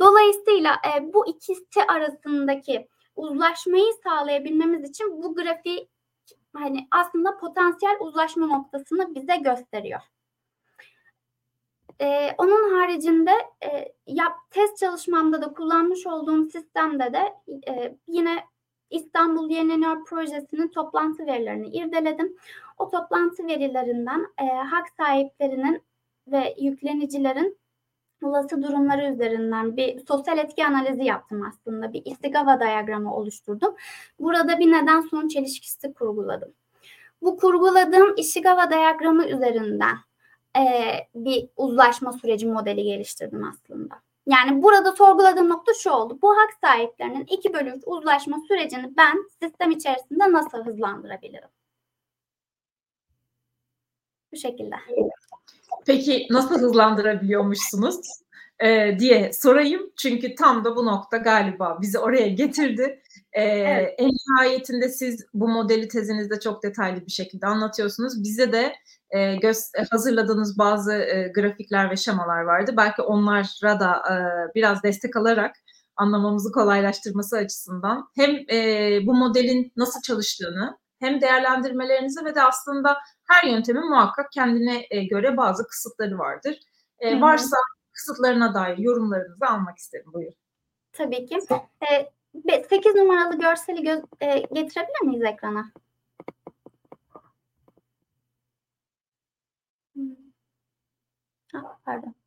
Dolayısıyla 0.00 0.74
e, 0.74 1.12
bu 1.12 1.26
ikisi 1.26 1.84
arasındaki 1.88 2.88
uzlaşmayı 3.16 3.92
sağlayabilmemiz 4.04 4.90
için 4.90 5.22
bu 5.22 5.34
grafiği 5.34 5.88
hani 6.54 6.88
aslında 6.90 7.36
potansiyel 7.36 7.96
uzlaşma 8.00 8.46
noktasını 8.46 9.14
bize 9.14 9.36
gösteriyor. 9.36 10.00
Ee, 12.00 12.34
onun 12.38 12.74
haricinde 12.74 13.30
e, 13.64 13.92
yap, 14.06 14.32
test 14.50 14.78
çalışmamda 14.78 15.42
da 15.42 15.52
kullanmış 15.52 16.06
olduğum 16.06 16.50
sistemde 16.50 17.12
de 17.12 17.34
e, 17.68 17.96
yine 18.08 18.44
İstanbul 18.90 19.50
Yenileniyor 19.50 20.04
projesinin 20.04 20.68
toplantı 20.68 21.26
verilerini 21.26 21.68
irdeledim. 21.68 22.36
O 22.78 22.90
toplantı 22.90 23.46
verilerinden 23.46 24.26
e, 24.38 24.44
hak 24.46 24.88
sahiplerinin 24.96 25.82
ve 26.26 26.54
yüklenicilerin 26.60 27.59
olası 28.22 28.62
durumları 28.62 29.12
üzerinden 29.12 29.76
bir 29.76 30.06
sosyal 30.06 30.38
etki 30.38 30.66
analizi 30.66 31.04
yaptım 31.04 31.42
aslında. 31.42 31.92
Bir 31.92 32.02
istigava 32.04 32.60
diyagramı 32.60 33.14
oluşturdum. 33.14 33.76
Burada 34.18 34.58
bir 34.58 34.72
neden 34.72 35.00
sonuç 35.00 35.36
ilişkisi 35.36 35.94
kurguladım. 35.94 36.52
Bu 37.22 37.36
kurguladığım 37.36 38.14
Ishikawa 38.16 38.70
diyagramı 38.70 39.26
üzerinden 39.26 39.96
e, 40.56 40.62
bir 41.14 41.48
uzlaşma 41.56 42.12
süreci 42.12 42.46
modeli 42.46 42.82
geliştirdim 42.82 43.44
aslında. 43.44 43.94
Yani 44.26 44.62
burada 44.62 44.92
sorguladığım 44.92 45.48
nokta 45.48 45.72
şu 45.74 45.90
oldu. 45.90 46.18
Bu 46.22 46.30
hak 46.30 46.50
sahiplerinin 46.60 47.24
2 47.24 47.54
bölü 47.54 47.70
3 47.70 47.82
uzlaşma 47.86 48.36
sürecini 48.48 48.96
ben 48.96 49.28
sistem 49.42 49.70
içerisinde 49.70 50.32
nasıl 50.32 50.64
hızlandırabilirim? 50.64 51.48
Bu 54.32 54.36
şekilde. 54.36 54.76
Peki 55.86 56.26
nasıl 56.30 56.60
hızlandırabiliyormuşsunuz 56.60 57.96
ee, 58.64 58.96
diye 58.98 59.32
sorayım. 59.32 59.90
Çünkü 59.96 60.34
tam 60.34 60.64
da 60.64 60.76
bu 60.76 60.86
nokta 60.86 61.16
galiba 61.16 61.78
bizi 61.80 61.98
oraya 61.98 62.28
getirdi. 62.28 63.00
Ee, 63.32 63.42
evet. 63.42 63.94
En 63.98 64.10
nihayetinde 64.10 64.88
siz 64.88 65.26
bu 65.34 65.48
modeli 65.48 65.88
tezinizde 65.88 66.40
çok 66.40 66.62
detaylı 66.62 67.06
bir 67.06 67.10
şekilde 67.10 67.46
anlatıyorsunuz. 67.46 68.22
Bize 68.22 68.52
de 68.52 68.72
e, 69.10 69.18
gö- 69.18 69.88
hazırladığınız 69.90 70.58
bazı 70.58 70.92
e, 70.92 71.32
grafikler 71.34 71.90
ve 71.90 71.96
şemalar 71.96 72.40
vardı. 72.40 72.74
Belki 72.76 73.02
onlara 73.02 73.80
da 73.80 74.02
e, 74.10 74.14
biraz 74.54 74.82
destek 74.82 75.16
alarak 75.16 75.56
anlamamızı 75.96 76.52
kolaylaştırması 76.52 77.36
açısından 77.36 78.08
hem 78.16 78.30
e, 78.52 78.98
bu 79.06 79.14
modelin 79.14 79.72
nasıl 79.76 80.00
çalıştığını 80.02 80.78
hem 81.00 81.20
değerlendirmelerinizi 81.20 82.24
ve 82.24 82.34
de 82.34 82.42
aslında 82.42 82.98
her 83.28 83.44
yöntemin 83.48 83.88
muhakkak 83.88 84.32
kendine 84.32 84.86
e, 84.90 85.04
göre 85.04 85.36
bazı 85.36 85.66
kısıtları 85.66 86.18
vardır. 86.18 86.58
E, 86.98 87.20
varsa 87.20 87.56
kısıtlarına 87.92 88.54
dair 88.54 88.78
yorumlarınızı 88.78 89.46
almak 89.46 89.78
isterim. 89.78 90.12
Buyurun. 90.12 90.34
Tabii 90.92 91.26
ki. 91.26 91.38
E, 92.46 92.62
8 92.68 92.94
numaralı 92.94 93.38
görseli 93.38 93.80
gö- 93.80 94.06
e, 94.20 94.38
getirebilir 94.52 95.02
miyiz 95.02 95.22
ekrana? 95.22 95.72
pardon. 101.84 102.19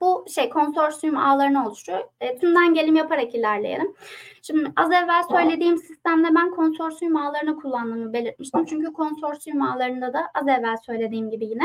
Bu 0.00 0.24
şey 0.34 0.50
konsorsiyum 0.50 1.16
ağlarını 1.16 1.66
oluşturuyor. 1.66 2.04
E, 2.20 2.38
tümden 2.38 2.74
gelim 2.74 2.96
yaparak 2.96 3.34
ilerleyelim. 3.34 3.94
Şimdi 4.42 4.72
az 4.76 4.92
evvel 4.92 5.22
söylediğim 5.30 5.78
sistemde 5.78 6.34
ben 6.34 6.50
konsorsiyum 6.50 7.16
ağlarını 7.16 7.56
kullandığımı 7.56 8.12
belirtmiştim. 8.12 8.64
Çünkü 8.64 8.92
konsorsiyum 8.92 9.62
ağlarında 9.62 10.12
da 10.12 10.20
az 10.34 10.48
evvel 10.48 10.76
söylediğim 10.76 11.30
gibi 11.30 11.44
yine 11.44 11.64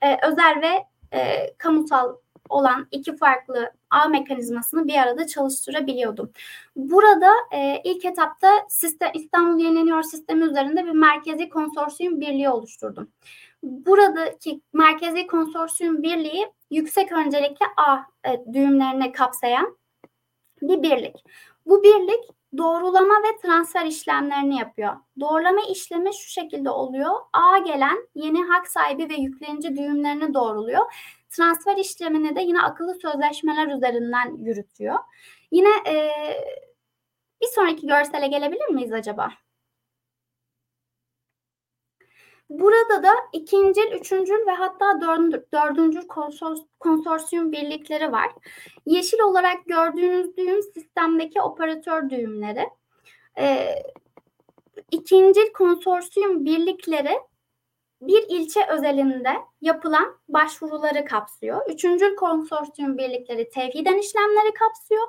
e, 0.00 0.26
özel 0.26 0.62
ve 0.62 0.84
e, 1.18 1.54
kamusal 1.58 2.14
olan 2.48 2.86
iki 2.90 3.16
farklı 3.16 3.72
ağ 3.90 4.08
mekanizmasını 4.08 4.88
bir 4.88 4.96
arada 4.96 5.26
çalıştırabiliyordum. 5.26 6.30
Burada 6.76 7.30
e, 7.52 7.80
ilk 7.84 8.04
etapta 8.04 8.48
sistem, 8.68 9.10
İstanbul 9.14 9.60
Yenileniyor 9.60 10.02
sistemi 10.02 10.44
üzerinde 10.44 10.84
bir 10.84 10.90
merkezi 10.90 11.48
konsorsiyum 11.48 12.20
birliği 12.20 12.48
oluşturdum. 12.48 13.08
Buradaki 13.62 14.60
merkezi 14.72 15.26
konsorsiyum 15.26 16.02
birliği 16.02 16.52
yüksek 16.70 17.12
öncelikli 17.12 17.66
A 17.76 17.98
e, 18.30 18.44
düğümlerini 18.52 19.12
kapsayan 19.12 19.78
bir 20.62 20.82
birlik. 20.82 21.24
Bu 21.66 21.82
birlik 21.82 22.24
doğrulama 22.58 23.14
ve 23.14 23.36
transfer 23.42 23.86
işlemlerini 23.86 24.58
yapıyor. 24.58 24.96
Doğrulama 25.20 25.60
işlemi 25.70 26.14
şu 26.14 26.30
şekilde 26.30 26.70
oluyor. 26.70 27.10
A 27.32 27.58
gelen 27.58 28.08
yeni 28.14 28.44
hak 28.44 28.68
sahibi 28.68 29.08
ve 29.08 29.14
yüklenici 29.14 29.76
düğümlerini 29.76 30.34
doğruluyor. 30.34 30.94
Transfer 31.30 31.76
işlemini 31.76 32.36
de 32.36 32.40
yine 32.40 32.62
akıllı 32.62 32.94
sözleşmeler 32.94 33.76
üzerinden 33.76 34.36
yürütüyor. 34.36 34.98
Yine 35.50 35.68
e, 35.86 36.10
bir 37.42 37.46
sonraki 37.46 37.86
görsele 37.86 38.26
gelebilir 38.26 38.68
miyiz 38.68 38.92
acaba? 38.92 39.32
Burada 42.52 43.02
da 43.02 43.12
ikincil, 43.32 43.92
üçüncül 44.00 44.46
ve 44.46 44.50
hatta 44.50 45.00
dördüncül, 45.00 45.42
dördüncül 45.52 46.02
konsorsiyum 46.80 47.52
birlikleri 47.52 48.12
var. 48.12 48.30
Yeşil 48.86 49.20
olarak 49.20 49.66
gördüğünüz 49.66 50.36
düğüm 50.36 50.62
sistemdeki 50.62 51.40
operatör 51.40 52.10
düğümleri. 52.10 52.68
Ee, 53.38 53.74
ikincil 54.90 55.52
konsorsiyum 55.52 56.44
birlikleri 56.44 57.20
bir 58.00 58.24
ilçe 58.28 58.66
özelinde 58.66 59.32
yapılan 59.60 60.16
başvuruları 60.28 61.04
kapsıyor. 61.04 61.70
Üçüncül 61.70 62.16
konsorsiyum 62.16 62.98
birlikleri 62.98 63.50
tevhiden 63.50 63.98
işlemleri 63.98 64.54
kapsıyor. 64.54 65.06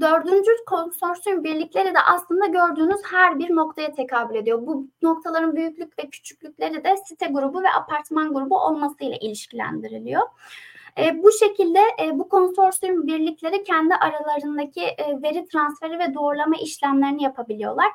Dördüncü 0.00 0.50
konsorsiyum 0.66 1.44
birlikleri 1.44 1.94
de 1.94 2.00
aslında 2.00 2.46
gördüğünüz 2.46 3.00
her 3.10 3.38
bir 3.38 3.56
noktaya 3.56 3.92
tekabül 3.92 4.34
ediyor. 4.34 4.66
Bu 4.66 4.88
noktaların 5.02 5.56
büyüklük 5.56 5.98
ve 5.98 6.08
küçüklükleri 6.08 6.84
de 6.84 6.96
site 6.96 7.26
grubu 7.26 7.62
ve 7.62 7.70
apartman 7.70 8.34
grubu 8.34 8.58
olmasıyla 8.58 9.16
ilişkilendiriliyor. 9.20 10.22
E, 10.98 11.22
bu 11.22 11.32
şekilde 11.32 11.80
e, 12.02 12.18
bu 12.18 12.28
konsorsiyum 12.28 13.06
birlikleri 13.06 13.64
kendi 13.64 13.94
aralarındaki 13.94 14.82
e, 14.84 15.22
veri 15.22 15.46
transferi 15.46 15.98
ve 15.98 16.14
doğrulama 16.14 16.56
işlemlerini 16.56 17.22
yapabiliyorlar. 17.22 17.88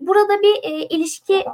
Burada 0.00 0.42
bir 0.42 0.54
e, 0.62 0.86
ilişki 0.86 1.44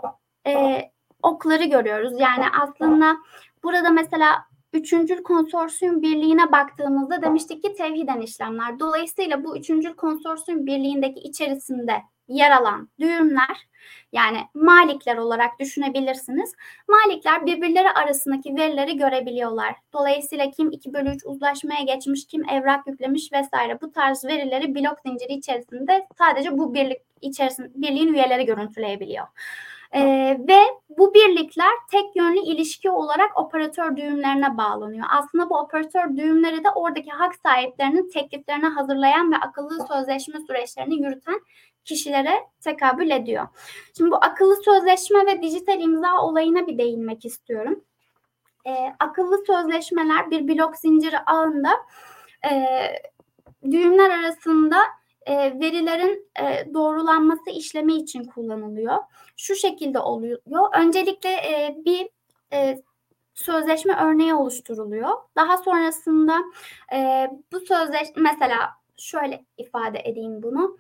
e, 0.46 0.82
okları 1.22 1.64
görüyoruz. 1.64 2.12
Yani 2.20 2.44
aslında 2.62 3.16
burada 3.62 3.90
mesela 3.90 4.44
üçüncül 4.72 5.22
konsorsiyum 5.22 6.02
birliğine 6.02 6.52
baktığımızda 6.52 7.22
demiştik 7.22 7.64
ki 7.64 7.72
tevhiden 7.72 8.20
işlemler. 8.20 8.80
Dolayısıyla 8.80 9.44
bu 9.44 9.58
üçüncül 9.58 9.94
konsorsiyum 9.94 10.66
birliğindeki 10.66 11.20
içerisinde 11.20 12.02
yer 12.28 12.50
alan 12.50 12.88
düğümler 13.00 13.68
yani 14.12 14.38
malikler 14.54 15.16
olarak 15.16 15.61
düşünebilirsiniz. 15.61 16.52
Malikler 16.88 17.46
birbirleri 17.46 17.90
arasındaki 17.90 18.56
verileri 18.56 18.96
görebiliyorlar. 18.96 19.74
Dolayısıyla 19.92 20.50
kim 20.50 20.70
2 20.70 20.94
bölü 20.94 21.11
3 21.11 21.26
uzlaşmaya 21.26 21.82
geçmiş, 21.82 22.26
kim 22.26 22.48
evrak 22.48 22.87
yüklemiş 22.87 23.32
vesaire 23.32 23.80
bu 23.80 23.92
tarz 23.92 24.24
verileri 24.24 24.74
blok 24.74 24.98
zinciri 25.06 25.32
içerisinde 25.32 26.06
sadece 26.18 26.58
bu 26.58 26.74
birlik 26.74 26.98
içerisinde 27.20 27.68
birliğin 27.74 28.14
üyeleri 28.14 28.46
görüntüleyebiliyor. 28.46 29.26
Ee, 29.94 30.38
ve 30.48 30.59
bu 30.98 31.14
birlikler 31.14 31.72
tek 31.90 32.16
yönlü 32.16 32.38
ilişki 32.38 32.90
olarak 32.90 33.38
operatör 33.38 33.96
düğümlerine 33.96 34.57
bağlanıyor. 34.57 35.07
Aslında 35.11 35.50
bu 35.50 35.59
operatör 35.59 36.16
düğümleri 36.16 36.64
de 36.64 36.70
oradaki 36.74 37.11
hak 37.11 37.35
sahiplerinin 37.35 38.11
tekliflerini 38.11 38.66
hazırlayan 38.66 39.33
ve 39.33 39.37
akıllı 39.37 39.87
sözleşme 39.87 40.40
süreçlerini 40.46 41.02
yürüten 41.02 41.40
kişilere 41.85 42.40
tekabül 42.61 43.11
ediyor. 43.11 43.48
Şimdi 43.96 44.11
bu 44.11 44.16
akıllı 44.16 44.57
sözleşme 44.57 45.26
ve 45.26 45.42
dijital 45.42 45.81
imza 45.81 46.22
olayına 46.22 46.66
bir 46.66 46.78
değinmek 46.78 47.24
istiyorum. 47.24 47.85
Ee, 48.66 48.94
akıllı 49.00 49.44
sözleşmeler 49.46 50.31
bir 50.31 50.48
blok 50.48 50.76
zinciri 50.76 51.18
ağında 51.18 51.70
e, 52.50 52.83
düğümler 53.70 54.11
arasında 54.11 54.76
e, 55.26 55.61
verilerin 55.61 56.30
e, 56.40 56.74
doğrulanması 56.74 57.50
işlemi 57.50 57.94
için 57.94 58.24
kullanılıyor. 58.24 58.96
Şu 59.37 59.54
şekilde 59.54 59.98
oluyor. 59.98 60.38
Öncelikle 60.78 61.30
e, 61.30 61.76
bir 61.85 62.08
e, 62.52 62.82
sözleşme 63.35 63.96
örneği 64.04 64.35
oluşturuluyor. 64.35 65.11
Daha 65.37 65.58
sonrasında 65.58 66.38
e, 66.94 67.30
bu 67.52 67.61
sözleşme 67.61 68.22
mesela 68.22 68.70
şöyle 68.96 69.44
ifade 69.58 70.00
edeyim 70.04 70.42
bunu. 70.42 70.76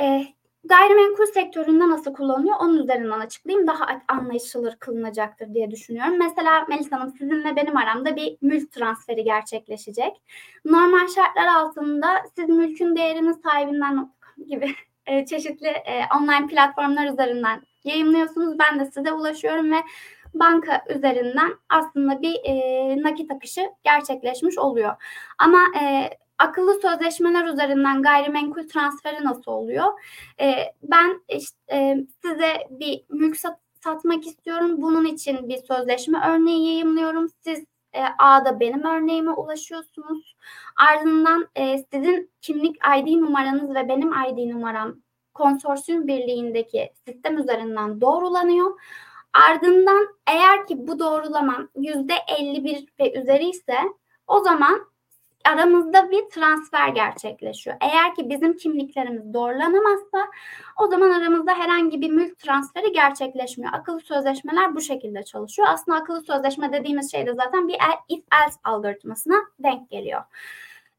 E, 0.00 0.26
gayrimenkul 0.64 1.26
sektöründe 1.26 1.88
nasıl 1.88 2.12
kullanılıyor 2.12 2.56
onun 2.60 2.82
üzerinden 2.82 3.20
açıklayayım. 3.20 3.66
Daha 3.66 3.86
anlaşılır 4.08 4.76
kılınacaktır 4.76 5.54
diye 5.54 5.70
düşünüyorum. 5.70 6.18
Mesela 6.18 6.66
Melisa 6.68 7.00
Hanım 7.00 7.14
sizinle 7.18 7.56
benim 7.56 7.76
aramda 7.76 8.16
bir 8.16 8.36
mülk 8.42 8.72
transferi 8.72 9.24
gerçekleşecek. 9.24 10.22
Normal 10.64 11.08
şartlar 11.08 11.46
altında 11.46 12.22
siz 12.36 12.48
mülkün 12.48 12.96
değerinin 12.96 13.32
sahibinden 13.32 14.12
gibi 14.46 14.74
e, 15.06 15.26
çeşitli 15.26 15.68
e, 15.68 16.02
online 16.16 16.46
platformlar 16.46 17.12
üzerinden 17.12 17.62
yayınlıyorsunuz. 17.84 18.58
Ben 18.58 18.80
de 18.80 18.84
size 18.84 19.12
ulaşıyorum 19.12 19.72
ve 19.72 19.76
banka 20.34 20.84
üzerinden 20.88 21.54
aslında 21.68 22.22
bir 22.22 22.40
e, 22.44 23.02
nakit 23.02 23.30
akışı 23.30 23.70
gerçekleşmiş 23.84 24.58
oluyor. 24.58 24.94
Ama 25.38 25.60
e, 25.80 26.10
akıllı 26.38 26.80
sözleşmeler 26.80 27.44
üzerinden 27.44 28.02
gayrimenkul 28.02 28.68
transferi 28.68 29.24
nasıl 29.24 29.52
oluyor? 29.52 29.86
E, 30.40 30.54
ben 30.82 31.22
işte, 31.28 31.56
e, 31.72 32.06
size 32.22 32.52
bir 32.70 33.04
mülk 33.08 33.36
sat, 33.36 33.58
satmak 33.84 34.26
istiyorum. 34.26 34.82
Bunun 34.82 35.04
için 35.04 35.48
bir 35.48 35.58
sözleşme 35.58 36.18
örneği 36.28 36.68
yayınlıyorum. 36.68 37.28
Siz 37.40 37.64
e, 37.92 38.02
A'da 38.18 38.60
benim 38.60 38.84
örneğime 38.84 39.30
ulaşıyorsunuz. 39.30 40.36
Ardından 40.76 41.48
e, 41.54 41.78
sizin 41.92 42.30
kimlik 42.40 42.76
ID 42.98 43.20
numaranız 43.20 43.74
ve 43.74 43.88
benim 43.88 44.12
ID 44.12 44.50
numaram 44.50 44.94
konsorsiyum 45.34 46.06
birliğindeki 46.06 46.92
sistem 47.06 47.38
üzerinden 47.38 48.00
doğrulanıyor. 48.00 48.80
Ardından 49.32 50.08
eğer 50.26 50.66
ki 50.66 50.86
bu 50.88 50.98
doğrulamam 50.98 51.68
yüzde 51.76 52.14
51 52.38 52.86
ve 53.00 53.20
üzeri 53.20 53.48
ise 53.48 53.78
o 54.26 54.40
zaman 54.40 54.91
aramızda 55.44 56.10
bir 56.10 56.28
transfer 56.30 56.88
gerçekleşiyor. 56.88 57.76
Eğer 57.80 58.14
ki 58.14 58.30
bizim 58.30 58.56
kimliklerimiz 58.56 59.34
doğrulanamazsa 59.34 60.18
o 60.78 60.86
zaman 60.86 61.10
aramızda 61.10 61.54
herhangi 61.54 62.00
bir 62.00 62.10
mülk 62.10 62.38
transferi 62.38 62.92
gerçekleşmiyor. 62.92 63.72
Akıllı 63.72 64.00
sözleşmeler 64.00 64.74
bu 64.74 64.80
şekilde 64.80 65.22
çalışıyor. 65.22 65.68
Aslında 65.70 65.98
akıllı 65.98 66.20
sözleşme 66.20 66.72
dediğimiz 66.72 67.12
şey 67.12 67.26
de 67.26 67.34
zaten 67.34 67.68
bir 67.68 67.76
if 68.08 68.24
else 68.44 68.60
algoritmasına 68.64 69.36
denk 69.58 69.90
geliyor. 69.90 70.22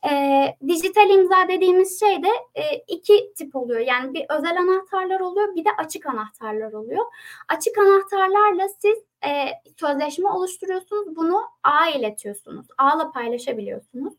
E, 0.09 0.45
dijital 0.67 1.09
imza 1.09 1.47
dediğimiz 1.47 1.99
şey 1.99 2.23
de 2.23 2.29
e, 2.55 2.75
iki 2.87 3.33
tip 3.35 3.55
oluyor. 3.55 3.79
Yani 3.79 4.13
bir 4.13 4.25
özel 4.29 4.57
anahtarlar 4.57 5.19
oluyor 5.19 5.55
bir 5.55 5.65
de 5.65 5.69
açık 5.77 6.05
anahtarlar 6.05 6.73
oluyor. 6.73 7.05
Açık 7.49 7.77
anahtarlarla 7.77 8.67
siz 8.79 8.97
e, 9.25 9.45
sözleşme 9.79 10.29
oluşturuyorsunuz. 10.29 11.15
Bunu 11.15 11.41
A 11.63 11.87
iletiyorsunuz. 11.87 12.67
A'la 12.77 13.11
paylaşabiliyorsunuz. 13.11 14.13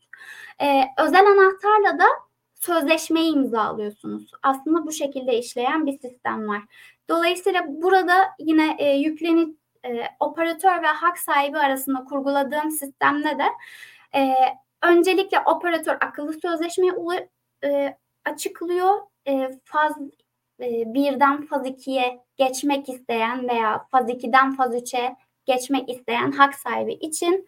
E, 0.61 0.83
özel 0.97 1.25
anahtarla 1.25 1.99
da 1.99 2.05
sözleşmeyi 2.55 3.33
imzalıyorsunuz. 3.33 4.31
Aslında 4.43 4.85
bu 4.85 4.91
şekilde 4.91 5.37
işleyen 5.37 5.85
bir 5.85 5.99
sistem 5.99 6.47
var. 6.47 6.61
Dolayısıyla 7.09 7.63
burada 7.67 8.27
yine 8.39 8.75
e, 8.79 8.97
yükleni 8.97 9.55
e, 9.85 9.89
operatör 10.19 10.83
ve 10.83 10.87
hak 10.87 11.17
sahibi 11.17 11.57
arasında 11.57 12.03
kurguladığım 12.03 12.71
sistemde 12.71 13.37
de 13.39 13.45
e, 14.15 14.35
öncelikle 14.83 15.39
operatör 15.39 15.97
akıllı 16.01 16.33
sözleşmeyi 16.33 16.93
e, 17.63 17.97
açıklıyor. 18.25 18.93
E, 19.27 19.59
faz 19.63 19.97
e, 20.59 20.93
birden 20.93 21.45
faz 21.45 21.67
2'ye 21.67 22.19
geçmek 22.37 22.89
isteyen 22.89 23.49
veya 23.49 23.87
faz 23.91 24.09
2'den 24.09 24.55
faz 24.55 24.75
3'e 24.75 25.15
geçmek 25.45 25.89
isteyen 25.89 26.31
hak 26.31 26.55
sahibi 26.55 26.93
için 26.93 27.47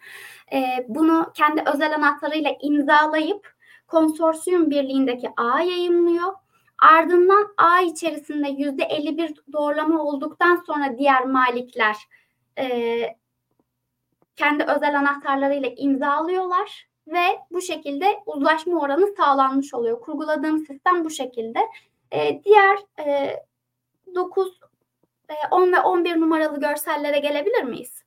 e, 0.53 0.85
bunu 0.87 1.31
kendi 1.33 1.63
özel 1.73 1.95
anahtarıyla 1.95 2.55
imzalayıp 2.61 3.55
konsorsiyum 3.87 4.69
birliğindeki 4.69 5.29
A 5.37 5.61
yayınlıyor. 5.61 6.33
Ardından 6.79 7.53
A 7.57 7.81
içerisinde 7.81 8.49
yüzde 8.49 8.83
51 8.83 9.33
doğrulama 9.53 10.03
olduktan 10.03 10.63
sonra 10.67 10.97
diğer 10.97 11.25
malikler 11.25 11.95
e, 12.59 12.67
kendi 14.35 14.63
özel 14.63 14.99
anahtarlarıyla 14.99 15.69
imzalıyorlar 15.77 16.86
ve 17.07 17.39
bu 17.51 17.61
şekilde 17.61 18.05
uzlaşma 18.25 18.81
oranı 18.81 19.15
sağlanmış 19.17 19.73
oluyor. 19.73 20.01
Kurguladığım 20.01 20.59
sistem 20.59 21.05
bu 21.05 21.09
şekilde. 21.09 21.59
E, 22.11 22.43
diğer 22.43 22.77
e, 22.99 23.35
9, 24.15 24.59
e, 25.29 25.33
10 25.51 25.73
ve 25.73 25.79
11 25.79 26.21
numaralı 26.21 26.59
görsellere 26.59 27.19
gelebilir 27.19 27.63
miyiz? 27.63 28.03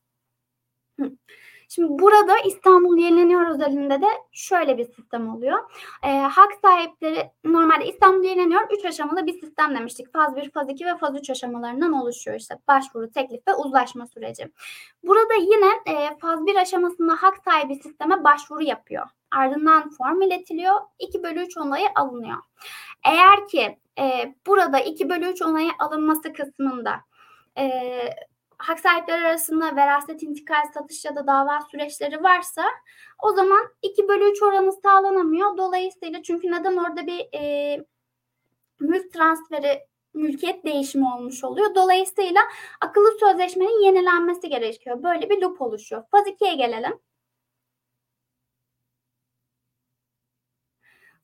Şimdi 1.75 2.03
burada 2.03 2.39
İstanbul 2.39 2.99
Yenileniyor 2.99 3.51
özelinde 3.51 4.03
de 4.03 4.07
şöyle 4.33 4.79
bir 4.79 4.85
sistem 4.85 5.35
oluyor. 5.35 5.59
E, 6.03 6.09
hak 6.19 6.53
sahipleri 6.63 7.31
normalde 7.45 7.87
İstanbul 7.87 8.25
Yenileniyor 8.25 8.61
3 8.79 8.85
aşamalı 8.85 9.27
bir 9.27 9.41
sistem 9.41 9.75
demiştik. 9.75 10.13
Faz 10.13 10.37
1, 10.37 10.51
faz 10.51 10.69
2 10.69 10.87
ve 10.87 10.97
faz 10.97 11.17
3 11.17 11.31
aşamalarından 11.31 11.93
oluşuyor. 11.93 12.37
İşte 12.37 12.55
başvuru, 12.69 13.11
teklif 13.11 13.49
ve 13.49 13.55
uzlaşma 13.55 14.07
süreci. 14.07 14.53
Burada 15.03 15.35
yine 15.35 15.71
e, 15.87 16.19
faz 16.19 16.47
1 16.47 16.57
aşamasında 16.57 17.17
hak 17.23 17.35
sahibi 17.45 17.75
sisteme 17.75 18.25
başvuru 18.25 18.63
yapıyor. 18.63 19.07
Ardından 19.37 19.91
form 19.91 20.23
iletiliyor. 20.23 20.75
2 20.99 21.23
bölü 21.23 21.41
3 21.41 21.57
onayı 21.57 21.89
alınıyor. 21.95 22.39
Eğer 23.07 23.49
ki 23.49 23.79
e, 23.99 24.35
burada 24.47 24.81
2 24.81 25.09
bölü 25.09 25.27
3 25.27 25.43
onayı 25.43 25.71
alınması 25.79 26.33
kısmında 26.33 27.01
e, 27.59 27.65
hak 28.61 28.81
sahipleri 28.81 29.21
arasında 29.21 29.77
veraset, 29.77 30.23
intikal, 30.23 30.65
satış 30.75 31.05
ya 31.05 31.17
da 31.17 31.27
dava 31.27 31.61
süreçleri 31.71 32.23
varsa 32.23 32.65
o 33.23 33.33
zaman 33.33 33.75
2 33.83 34.09
bölü 34.09 34.31
3 34.31 34.43
oranı 34.43 34.73
sağlanamıyor. 34.73 35.57
Dolayısıyla 35.57 36.23
çünkü 36.23 36.51
neden 36.51 36.77
orada 36.77 37.07
bir 37.07 37.29
e, 37.35 37.77
mülk 38.81 39.13
transferi 39.13 39.81
mülkiyet 40.15 40.65
değişimi 40.65 41.07
olmuş 41.15 41.45
oluyor. 41.45 41.75
Dolayısıyla 41.75 42.41
akıllı 42.81 43.19
sözleşmenin 43.21 43.85
yenilenmesi 43.85 44.49
gerekiyor. 44.49 45.03
Böyle 45.03 45.31
bir 45.31 45.43
loop 45.43 45.61
oluşuyor. 45.63 46.05
Faz 46.11 46.27
2'ye 46.27 46.55
gelelim. 46.55 47.01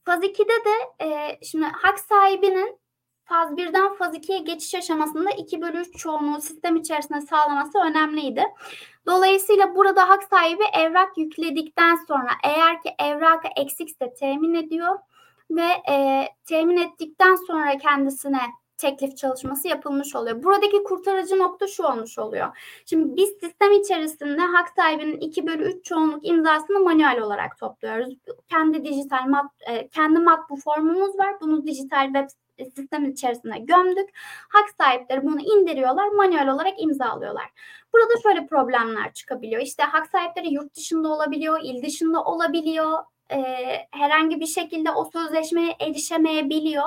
Faz 0.05 0.25
2'de 0.25 0.65
de 0.65 1.05
e, 1.05 1.39
şimdi 1.43 1.67
hak 1.67 1.99
sahibinin 1.99 2.81
faz 3.27 3.51
1'den 3.51 3.95
faz 3.95 4.15
2'ye 4.15 4.39
geçiş 4.39 4.75
aşamasında 4.75 5.31
2 5.31 5.63
bölü 5.63 5.81
3 5.81 5.97
çoğunluğu 5.97 6.41
sistem 6.41 6.77
içerisinde 6.77 7.21
sağlaması 7.21 7.79
önemliydi. 7.79 8.45
Dolayısıyla 9.07 9.75
burada 9.75 10.09
hak 10.09 10.25
sahibi 10.25 10.65
evrak 10.73 11.19
yükledikten 11.19 11.97
sonra 12.09 12.31
eğer 12.45 12.83
ki 12.83 12.95
evrakı 12.99 13.49
eksikse 13.57 14.15
temin 14.15 14.55
ediyor 14.55 14.99
ve 15.51 15.67
e, 15.91 16.29
temin 16.45 16.77
ettikten 16.77 17.35
sonra 17.35 17.79
kendisine 17.79 18.41
teklif 18.79 19.17
çalışması 19.17 19.69
yapılmış 19.69 20.17
oluyor. 20.17 20.43
Buradaki 20.43 20.83
kurtarıcı 20.83 21.39
nokta 21.39 21.67
şu 21.67 21.83
olmuş 21.83 22.19
oluyor. 22.19 22.57
Şimdi 22.87 23.17
biz 23.17 23.29
sistem 23.29 23.73
içerisinde 23.73 24.41
hak 24.41 24.69
sahibinin 24.77 25.21
2 25.21 25.47
bölü 25.47 25.65
3 25.65 25.85
çoğunluk 25.85 26.27
imzasını 26.29 26.81
manuel 26.81 27.21
olarak 27.21 27.59
topluyoruz. 27.59 28.15
Kendi 28.51 28.85
dijital 28.85 29.27
mat, 29.27 29.51
e, 29.67 29.89
kendi 29.89 30.19
matbu 30.19 30.57
formumuz 30.57 31.19
var. 31.19 31.41
Bunu 31.41 31.67
dijital 31.67 32.05
web 32.05 32.29
sistem 32.65 33.05
içerisine 33.05 33.59
gömdük. 33.59 34.09
Hak 34.49 34.71
sahipleri 34.81 35.23
bunu 35.23 35.41
indiriyorlar, 35.41 36.09
manuel 36.09 36.53
olarak 36.53 36.83
imzalıyorlar. 36.83 37.51
Burada 37.93 38.21
şöyle 38.23 38.47
problemler 38.47 39.13
çıkabiliyor. 39.13 39.63
İşte 39.63 39.83
hak 39.83 40.07
sahipleri 40.07 40.55
yurt 40.55 40.77
dışında 40.77 41.09
olabiliyor, 41.09 41.61
il 41.63 41.83
dışında 41.83 42.25
olabiliyor. 42.25 42.99
E, 43.33 43.39
herhangi 43.91 44.41
bir 44.41 44.47
şekilde 44.47 44.91
o 44.91 45.11
sözleşmeye 45.13 45.77
erişemeyebiliyor. 45.81 46.85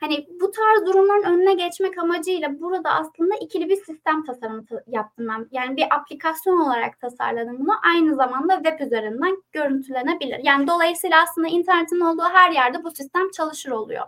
Hani 0.00 0.26
bu 0.40 0.50
tarz 0.50 0.86
durumların 0.86 1.22
önüne 1.22 1.54
geçmek 1.54 1.98
amacıyla 1.98 2.60
burada 2.60 2.90
aslında 2.90 3.34
ikili 3.40 3.68
bir 3.68 3.76
sistem 3.76 4.24
tasarımı 4.24 4.64
yaptım 4.86 5.28
ben. 5.28 5.48
Yani 5.50 5.76
bir 5.76 5.94
aplikasyon 5.94 6.60
olarak 6.60 7.00
tasarladım 7.00 7.58
bunu. 7.58 7.72
Aynı 7.94 8.14
zamanda 8.14 8.54
web 8.62 8.86
üzerinden 8.86 9.42
görüntülenebilir. 9.52 10.40
Yani 10.44 10.66
dolayısıyla 10.66 11.22
aslında 11.22 11.48
internetin 11.48 12.00
olduğu 12.00 12.28
her 12.32 12.50
yerde 12.50 12.84
bu 12.84 12.90
sistem 12.90 13.30
çalışır 13.30 13.70
oluyor. 13.70 14.06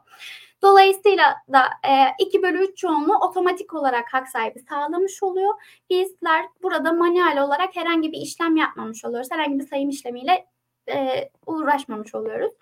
Dolayısıyla 0.64 1.37
da 1.53 1.62
e, 1.88 1.92
2 2.18 2.42
bölü 2.42 2.64
3 2.64 2.77
çoğunluğu 2.77 3.16
otomatik 3.16 3.74
olarak 3.74 4.14
hak 4.14 4.29
sahibi 4.29 4.59
sağlamış 4.59 5.22
oluyor. 5.22 5.55
Bizler 5.90 6.46
burada 6.62 6.92
manuel 6.92 7.42
olarak 7.42 7.77
herhangi 7.77 8.12
bir 8.12 8.18
işlem 8.18 8.57
yapmamış 8.57 9.05
oluyoruz. 9.05 9.29
Herhangi 9.31 9.59
bir 9.59 9.66
sayım 9.66 9.90
işlemiyle 9.90 10.46
e, 10.88 11.31
uğraşmamış 11.46 12.14
oluyoruz. 12.14 12.53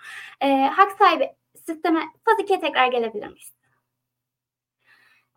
E, 0.40 0.66
hak 0.66 0.92
sahibi 0.92 1.30
sisteme 1.66 2.00
faz 2.24 2.38
2'ye 2.38 2.60
tekrar 2.60 2.86
gelebilir 2.86 3.28
miyiz? 3.28 3.52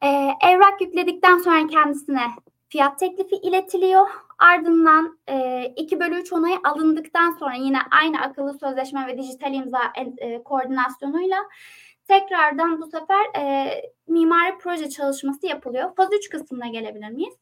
E, 0.04 0.08
evrak 0.49 0.82
yükledikten 0.82 1.38
sonra 1.38 1.67
kendisine 1.67 2.21
fiyat 2.69 2.99
teklifi 2.99 3.36
iletiliyor. 3.36 4.08
Ardından 4.39 5.19
e, 5.30 5.65
2 5.75 5.99
bölü 5.99 6.15
3 6.15 6.34
onayı 6.34 6.58
alındıktan 6.63 7.32
sonra 7.32 7.54
yine 7.54 7.78
aynı 7.91 8.21
akıllı 8.21 8.54
sözleşme 8.60 9.08
ve 9.08 9.17
dijital 9.17 9.54
imza 9.54 9.93
e, 10.17 10.43
koordinasyonuyla 10.43 11.38
tekrardan 12.08 12.82
bu 12.82 12.86
sefer 12.86 13.26
e, 13.38 13.72
mimari 14.08 14.58
proje 14.58 14.89
çalışması 14.89 15.48
yapılıyor. 15.48 15.96
Faz 15.96 16.13
3 16.13 16.30
kısmına 16.30 16.68
gelebilir 16.68 17.10
miyiz? 17.10 17.36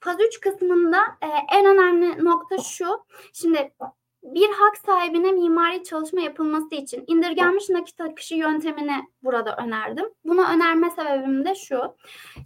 Faz 0.00 0.16
3 0.20 0.40
kısmında 0.40 0.98
e, 1.22 1.26
en 1.56 1.66
önemli 1.66 2.24
nokta 2.24 2.58
şu. 2.58 3.04
Şimdi 3.32 3.74
bir 4.22 4.48
hak 4.48 4.76
sahibine 4.76 5.32
mimari 5.32 5.84
çalışma 5.84 6.20
yapılması 6.20 6.74
için 6.74 7.04
indirgenmiş 7.06 7.68
nakit 7.68 8.00
akışı 8.00 8.34
yöntemini 8.34 9.08
burada 9.22 9.56
önerdim. 9.56 10.06
Bunu 10.24 10.48
önerme 10.48 10.90
sebebim 10.90 11.44
de 11.44 11.54
şu. 11.54 11.96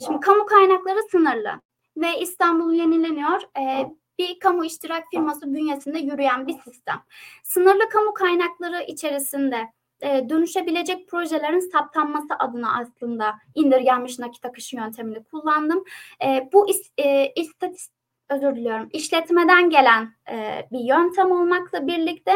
Şimdi 0.06 0.20
kamu 0.20 0.46
kaynakları 0.46 1.02
sınırlı 1.10 1.60
ve 1.96 2.18
İstanbul 2.20 2.72
yenileniyor. 2.72 3.40
Ee, 3.58 3.86
bir 4.18 4.38
kamu 4.38 4.64
iştirak 4.64 5.04
firması 5.10 5.54
bünyesinde 5.54 5.98
yürüyen 5.98 6.46
bir 6.46 6.58
sistem. 6.58 7.02
Sınırlı 7.44 7.88
kamu 7.88 8.14
kaynakları 8.14 8.82
içerisinde 8.82 9.72
e, 10.00 10.28
dönüşebilecek 10.28 11.08
projelerin 11.08 11.70
saptanması 11.72 12.34
adına 12.38 12.78
aslında 12.78 13.34
indirgenmiş 13.54 14.18
nakit 14.18 14.44
akışı 14.44 14.76
yöntemini 14.76 15.24
kullandım. 15.24 15.84
E, 16.24 16.48
bu 16.52 16.68
is, 16.68 16.90
e, 16.98 17.32
istatistik 17.36 17.96
özür 18.30 18.56
diliyorum 18.56 18.88
işletmeden 18.92 19.70
gelen 19.70 20.14
e, 20.30 20.66
bir 20.72 20.78
yöntem 20.78 21.32
olmakla 21.32 21.86
birlikte 21.86 22.32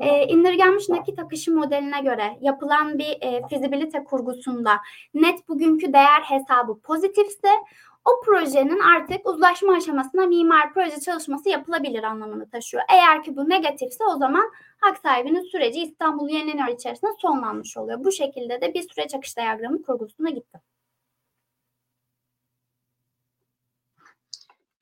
e, 0.00 0.26
indirgenmiş 0.26 0.88
nakit 0.88 1.18
akışı 1.18 1.54
modeline 1.54 2.00
göre 2.00 2.38
yapılan 2.40 2.98
bir 2.98 3.18
e, 3.20 3.48
fizibilite 3.48 4.04
kurgusunda 4.04 4.80
net 5.14 5.48
bugünkü 5.48 5.92
değer 5.92 6.20
hesabı 6.20 6.80
pozitifse 6.80 7.48
o 8.04 8.20
projenin 8.24 8.80
artık 8.80 9.28
uzlaşma 9.28 9.72
aşamasına 9.72 10.26
mimar 10.26 10.74
proje 10.74 11.00
çalışması 11.00 11.48
yapılabilir 11.48 12.02
anlamını 12.02 12.50
taşıyor. 12.50 12.82
Eğer 12.92 13.22
ki 13.22 13.36
bu 13.36 13.48
negatifse 13.48 14.04
o 14.04 14.18
zaman 14.18 14.50
hak 14.84 14.98
sahibinin 14.98 15.42
süreci 15.42 15.82
İstanbul 15.82 16.28
Yenileniyor 16.28 16.68
içerisinde 16.68 17.10
sonlanmış 17.18 17.76
oluyor. 17.76 18.04
Bu 18.04 18.12
şekilde 18.12 18.60
de 18.60 18.74
bir 18.74 18.82
süreç 18.82 19.14
akış 19.14 19.36
diyagramı 19.36 19.82
kurgusuna 19.82 20.30
gittim. 20.30 20.60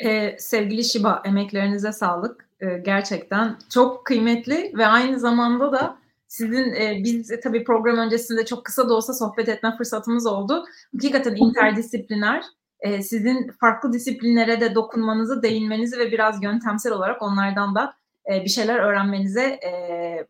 Ee, 0.04 0.36
sevgili 0.38 0.84
Şiba, 0.84 1.22
emeklerinize 1.24 1.92
sağlık. 1.92 2.48
Ee, 2.60 2.78
gerçekten 2.78 3.58
çok 3.70 4.06
kıymetli 4.06 4.72
ve 4.76 4.86
aynı 4.86 5.20
zamanda 5.20 5.72
da 5.72 5.98
sizin 6.28 6.74
e, 6.74 7.00
biz 7.04 7.30
e, 7.30 7.40
tabii 7.40 7.64
program 7.64 7.98
öncesinde 7.98 8.44
çok 8.44 8.64
kısa 8.64 8.88
da 8.88 8.94
olsa 8.94 9.14
sohbet 9.14 9.48
etme 9.48 9.76
fırsatımız 9.76 10.26
oldu. 10.26 10.64
Hakikaten 10.92 11.36
interdisipliner 11.36 12.44
e, 12.80 13.02
sizin 13.02 13.50
farklı 13.60 13.92
disiplinlere 13.92 14.60
de 14.60 14.74
dokunmanızı, 14.74 15.42
değinmenizi 15.42 15.98
ve 15.98 16.12
biraz 16.12 16.42
yöntemsel 16.42 16.92
olarak 16.92 17.22
onlardan 17.22 17.74
da 17.74 17.94
e, 18.30 18.44
bir 18.44 18.48
şeyler 18.48 18.78
öğrenmenize 18.78 19.44
e, 19.44 19.70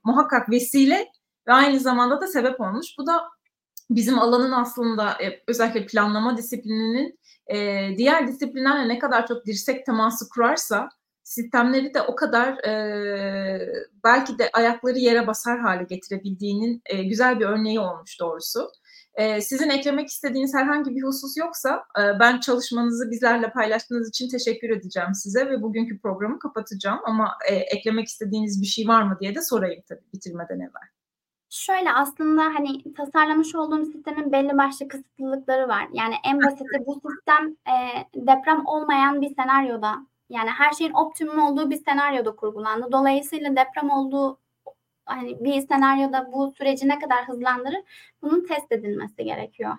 muhakkak 0.05 0.51
vesile 0.51 1.09
ve 1.49 1.53
aynı 1.53 1.81
zamanda 1.81 2.21
da 2.21 2.27
sebep 2.27 2.61
olmuş. 2.61 2.87
Bu 2.99 3.07
da 3.07 3.23
bizim 3.91 4.19
alanın 4.19 4.53
aslında 4.53 5.23
e, 5.23 5.43
özellikle 5.49 5.87
planlama 5.87 6.37
disiplininin 6.37 7.19
e, 7.47 7.89
diğer 7.99 8.29
disiplinlerle 8.29 8.89
ne 8.89 8.99
kadar 8.99 9.27
çok 9.27 9.47
dirsek 9.47 9.87
teması 9.87 10.29
kurarsa 10.29 10.89
sistemleri 11.23 11.95
de 11.95 12.03
o 12.03 12.15
kadar 12.15 12.65
e, 12.69 13.85
belki 14.05 14.39
de 14.39 14.51
ayakları 14.53 14.99
yere 14.99 15.27
basar 15.27 15.61
hale 15.61 15.85
getirebildiğinin 15.85 16.83
e, 16.87 17.03
güzel 17.03 17.41
bir 17.41 17.47
örneği 17.47 17.81
olmuş 17.81 18.21
doğrusu. 18.21 18.71
E, 19.15 19.41
sizin 19.41 19.71
eklemek 19.71 20.09
istediğiniz 20.09 20.55
herhangi 20.55 20.97
bir 20.97 21.03
husus 21.03 21.37
yoksa 21.37 21.85
e, 21.99 22.21
ben 22.21 22.41
çalışmanızı 22.41 23.11
bizlerle 23.11 23.51
paylaştığınız 23.51 24.09
için 24.09 24.29
teşekkür 24.29 24.71
edeceğim 24.71 25.15
size 25.15 25.51
ve 25.51 25.63
bugünkü 25.63 26.01
programı 26.01 26.39
kapatacağım. 26.39 27.01
Ama 27.05 27.33
e, 27.51 27.55
eklemek 27.55 28.09
istediğiniz 28.09 28.63
bir 28.63 28.67
şey 28.67 28.89
var 28.89 29.03
mı 29.03 29.17
diye 29.21 29.35
de 29.35 29.43
sorayım 29.43 29.83
tabii 29.89 30.13
bitirmeden 30.15 30.61
evvel. 30.61 30.89
Şöyle 31.51 31.93
aslında 31.93 32.43
hani 32.43 32.95
tasarlamış 32.95 33.55
olduğum 33.55 33.85
sistemin 33.85 34.33
belli 34.33 34.59
başlı 34.59 34.89
kısıtlılıkları 34.89 35.69
var. 35.69 35.89
Yani 35.93 36.15
en 36.25 36.39
basiti 36.39 36.87
bu 36.87 36.95
sistem 36.95 37.57
e, 37.67 37.77
deprem 38.15 38.67
olmayan 38.67 39.23
bir 39.23 39.35
senaryoda 39.35 40.07
yani 40.29 40.51
her 40.51 40.73
şeyin 40.73 40.93
optimum 40.93 41.39
olduğu 41.39 41.71
bir 41.71 41.85
senaryoda 41.85 42.37
kurgulandı. 42.37 42.93
Dolayısıyla 42.93 43.51
deprem 43.51 43.91
olduğu 43.91 44.39
hani 45.07 45.45
bir 45.45 45.61
senaryoda 45.61 46.33
bu 46.33 46.51
süreci 46.51 46.89
ne 46.89 46.99
kadar 46.99 47.29
hızlandırır 47.29 47.81
bunun 48.23 48.47
test 48.47 48.73
edilmesi 48.73 49.25
gerekiyor. 49.25 49.77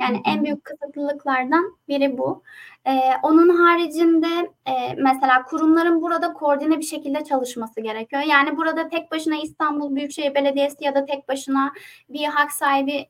Yani 0.00 0.22
en 0.24 0.44
büyük 0.44 0.64
kısıtlılıklardan 0.64 1.78
biri 1.88 2.18
bu. 2.18 2.42
Ee, 2.86 3.00
onun 3.22 3.48
haricinde 3.48 4.50
e, 4.66 4.94
mesela 4.96 5.42
kurumların 5.42 6.02
burada 6.02 6.32
koordine 6.32 6.78
bir 6.78 6.84
şekilde 6.84 7.24
çalışması 7.24 7.80
gerekiyor. 7.80 8.22
Yani 8.22 8.56
burada 8.56 8.88
tek 8.88 9.10
başına 9.10 9.36
İstanbul 9.36 9.96
Büyükşehir 9.96 10.34
Belediyesi 10.34 10.84
ya 10.84 10.94
da 10.94 11.04
tek 11.04 11.28
başına 11.28 11.72
bir 12.08 12.24
hak 12.24 12.52
sahibi 12.52 13.06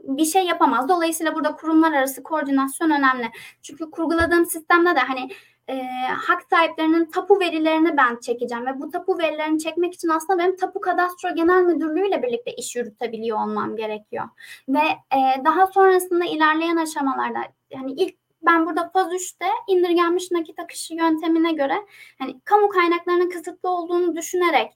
bir 0.00 0.24
şey 0.24 0.46
yapamaz. 0.46 0.88
Dolayısıyla 0.88 1.34
burada 1.34 1.56
kurumlar 1.56 1.92
arası 1.92 2.22
koordinasyon 2.22 2.90
önemli. 2.90 3.30
Çünkü 3.62 3.90
kurguladığım 3.90 4.46
sistemde 4.46 4.96
de 4.96 5.00
hani 5.00 5.28
e, 5.68 5.82
hak 6.26 6.42
sahiplerinin 6.50 7.04
tapu 7.04 7.40
verilerini 7.40 7.96
ben 7.96 8.16
çekeceğim 8.20 8.66
ve 8.66 8.80
bu 8.80 8.90
tapu 8.90 9.18
verilerini 9.18 9.58
çekmek 9.58 9.94
için 9.94 10.08
aslında 10.08 10.38
benim 10.38 10.56
Tapu 10.56 10.80
Kadastro 10.80 11.34
Genel 11.34 11.62
Müdürlüğü 11.62 12.08
ile 12.08 12.22
birlikte 12.22 12.52
iş 12.52 12.76
yürütebiliyor 12.76 13.38
olmam 13.38 13.76
gerekiyor. 13.76 14.28
Ve 14.68 14.78
e, 15.16 15.44
daha 15.44 15.66
sonrasında 15.66 16.24
ilerleyen 16.24 16.76
aşamalarda 16.76 17.38
yani 17.70 17.92
ilk 17.92 18.14
ben 18.42 18.66
burada 18.66 18.90
faz 18.92 19.12
3'te 19.12 19.46
indirgenmiş 19.68 20.30
nakit 20.30 20.58
akışı 20.58 20.94
yöntemine 20.94 21.52
göre 21.52 21.74
hani 22.18 22.40
kamu 22.40 22.68
kaynaklarının 22.68 23.30
kısıtlı 23.30 23.70
olduğunu 23.70 24.16
düşünerek 24.16 24.72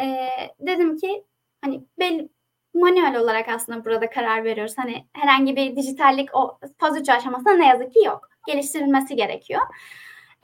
e, 0.00 0.28
dedim 0.60 0.96
ki 0.96 1.24
hani 1.62 1.84
belli 1.98 2.28
manuel 2.74 3.16
olarak 3.16 3.48
aslında 3.48 3.84
burada 3.84 4.10
karar 4.10 4.44
veriyoruz. 4.44 4.74
Hani 4.76 5.04
herhangi 5.12 5.56
bir 5.56 5.76
dijitallik 5.76 6.34
o 6.34 6.58
faz 6.78 7.00
3 7.00 7.08
aşamasında 7.08 7.52
ne 7.52 7.66
yazık 7.66 7.92
ki 7.92 7.98
yok. 8.04 8.28
Geliştirilmesi 8.46 9.16
gerekiyor. 9.16 9.62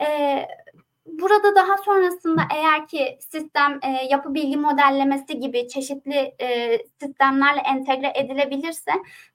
E, 0.01 0.47
burada 1.05 1.55
daha 1.55 1.77
sonrasında 1.77 2.41
eğer 2.55 2.87
ki 2.87 3.17
sistem 3.19 3.79
e, 3.83 4.05
yapı 4.09 4.33
bilgi 4.33 4.57
modellemesi 4.57 5.39
gibi 5.39 5.67
çeşitli 5.67 6.35
e, 6.41 6.77
sistemlerle 7.01 7.59
entegre 7.59 8.13
edilebilirse 8.15 8.91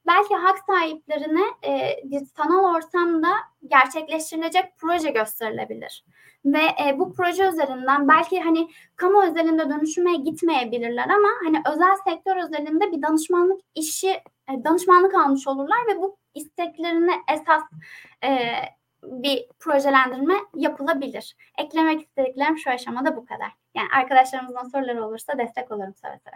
belki 0.07 0.35
hak 0.35 0.57
sahiplerine 0.67 1.43
e, 1.63 2.25
sanal 2.25 2.75
ortamda 2.75 3.29
gerçekleştirilecek 3.67 4.65
proje 4.77 5.09
gösterilebilir. 5.09 6.05
Ve 6.45 6.61
e, 6.85 6.99
bu 6.99 7.13
proje 7.13 7.49
üzerinden 7.49 8.07
belki 8.07 8.41
hani 8.41 8.67
kamu 8.95 9.23
özelinde 9.23 9.69
dönüşüme 9.69 10.15
gitmeyebilirler 10.15 11.09
ama 11.09 11.29
hani 11.43 11.61
özel 11.73 11.95
sektör 12.07 12.35
özelinde 12.37 12.91
bir 12.91 13.01
danışmanlık 13.01 13.61
işi 13.75 14.21
danışmanlık 14.49 15.15
almış 15.15 15.47
olurlar 15.47 15.77
ve 15.87 16.01
bu 16.01 16.17
isteklerine 16.35 17.13
esas 17.33 17.63
e, 18.23 18.29
bir 19.11 19.45
projelendirme 19.59 20.33
yapılabilir. 20.55 21.35
Eklemek 21.57 22.01
istediklerim 22.01 22.57
şu 22.57 22.69
aşamada 22.69 23.15
bu 23.15 23.25
kadar. 23.25 23.51
Yani 23.75 23.87
arkadaşlarımızdan 23.97 24.67
soruları 24.69 25.05
olursa 25.05 25.37
destek 25.37 25.71
olurum 25.71 25.93
seve 25.95 26.19
seve. 26.19 26.35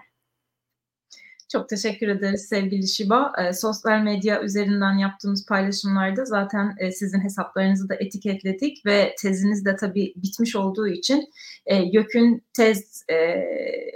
Çok 1.52 1.70
teşekkür 1.70 2.08
ederiz 2.08 2.48
sevgili 2.50 2.88
Şiba. 2.88 3.34
E, 3.38 3.54
sosyal 3.54 4.00
medya 4.02 4.42
üzerinden 4.42 4.98
yaptığımız 4.98 5.46
paylaşımlarda 5.46 6.26
zaten 6.26 6.76
e, 6.80 6.92
sizin 6.92 7.24
hesaplarınızı 7.24 7.90
da 7.90 7.96
etiketledik 7.96 8.86
ve 8.86 9.16
teziniz 9.22 9.66
de 9.66 9.76
tabii 9.76 10.14
bitmiş 10.16 10.56
olduğu 10.56 10.88
için 10.88 11.30
e, 11.66 11.76
YÖK'ün 11.76 12.44
tez 12.54 13.04
e, 13.10 13.16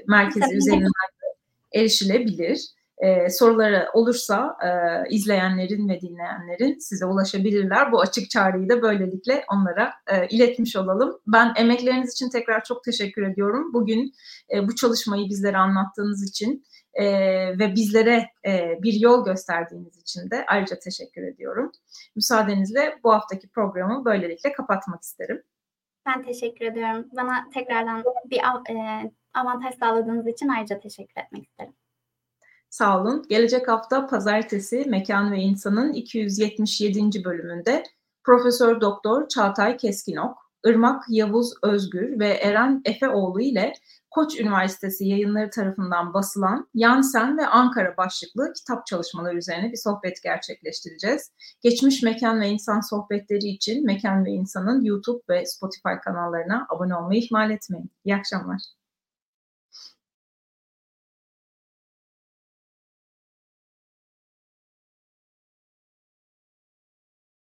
merkezi 0.08 0.46
tabii. 0.46 0.58
üzerinden 0.58 0.92
erişilebilir 1.74 2.75
e, 2.98 3.30
soruları 3.30 3.90
olursa 3.94 4.58
e, 4.64 4.70
izleyenlerin 5.10 5.90
ve 5.90 6.02
dinleyenlerin 6.02 6.80
size 6.80 7.06
ulaşabilirler. 7.06 7.92
Bu 7.92 8.02
açık 8.02 8.30
çağrıyı 8.30 8.70
da 8.70 8.82
böylelikle 8.82 9.46
onlara 9.52 9.94
e, 10.08 10.28
iletmiş 10.28 10.76
olalım. 10.76 11.20
Ben 11.28 11.54
emekleriniz 11.58 12.14
için 12.14 12.30
tekrar 12.30 12.64
çok 12.64 12.84
teşekkür 12.84 13.24
ediyorum. 13.24 13.74
Bugün 13.74 14.14
e, 14.54 14.68
bu 14.68 14.76
çalışmayı 14.76 15.30
bizlere 15.30 15.58
anlattığınız 15.58 16.30
için 16.30 16.66
e, 16.94 17.06
ve 17.60 17.76
bizlere 17.76 18.30
e, 18.46 18.80
bir 18.84 18.94
yol 18.94 19.26
gösterdiğiniz 19.26 19.98
için 19.98 20.30
de 20.30 20.46
ayrıca 20.48 20.80
teşekkür 20.80 21.24
ediyorum. 21.24 21.72
Müsaadenizle 22.16 23.00
bu 23.04 23.14
haftaki 23.14 23.50
programı 23.50 24.06
böylelikle 24.06 24.52
kapatmak 24.52 25.04
isterim. 25.04 25.44
Ben 26.06 26.24
teşekkür 26.24 26.66
ediyorum. 26.66 27.08
Bana 27.18 27.50
tekrardan 27.54 28.04
bir 28.26 28.38
e, 28.70 29.12
avantaj 29.34 29.76
sağladığınız 29.80 30.28
için 30.28 30.48
ayrıca 30.48 30.80
teşekkür 30.80 31.22
etmek 31.22 31.44
isterim. 31.44 31.74
Sağ 32.76 33.02
olun. 33.02 33.26
Gelecek 33.30 33.68
hafta 33.68 34.08
pazartesi 34.08 34.86
Mekan 34.88 35.32
ve 35.32 35.38
İnsan'ın 35.38 35.94
277. 35.94 37.24
bölümünde 37.26 37.84
Profesör 38.24 38.82
Doktor 38.82 39.28
Çağatay 39.28 39.78
Keskinok, 39.78 40.38
Irmak 40.66 41.04
Yavuz 41.10 41.54
Özgür 41.64 42.20
ve 42.20 42.28
Eren 42.28 42.82
Efeoğlu 42.86 43.42
ile 43.42 43.74
Koç 44.12 44.40
Üniversitesi 44.40 45.06
yayınları 45.06 45.50
tarafından 45.50 46.14
basılan 46.14 46.70
Yansen 46.74 47.38
ve 47.38 47.48
Ankara 47.48 47.98
başlıklı 47.98 48.54
kitap 48.54 48.86
çalışmaları 48.86 49.38
üzerine 49.38 49.72
bir 49.72 49.78
sohbet 49.78 50.24
gerçekleştireceğiz. 50.24 51.32
Geçmiş 51.62 52.04
Mekan 52.04 52.42
ve 52.42 52.48
İnsan 52.48 52.80
sohbetleri 52.80 53.48
için 53.48 53.86
Mekan 53.86 54.26
ve 54.26 54.32
İnsan'ın 54.32 54.84
YouTube 54.84 55.24
ve 55.30 55.46
Spotify 55.46 55.94
kanallarına 56.06 56.68
abone 56.70 56.96
olmayı 56.96 57.22
ihmal 57.22 57.52
etmeyin. 57.52 57.92
İyi 58.06 58.16
akşamlar. 58.16 58.75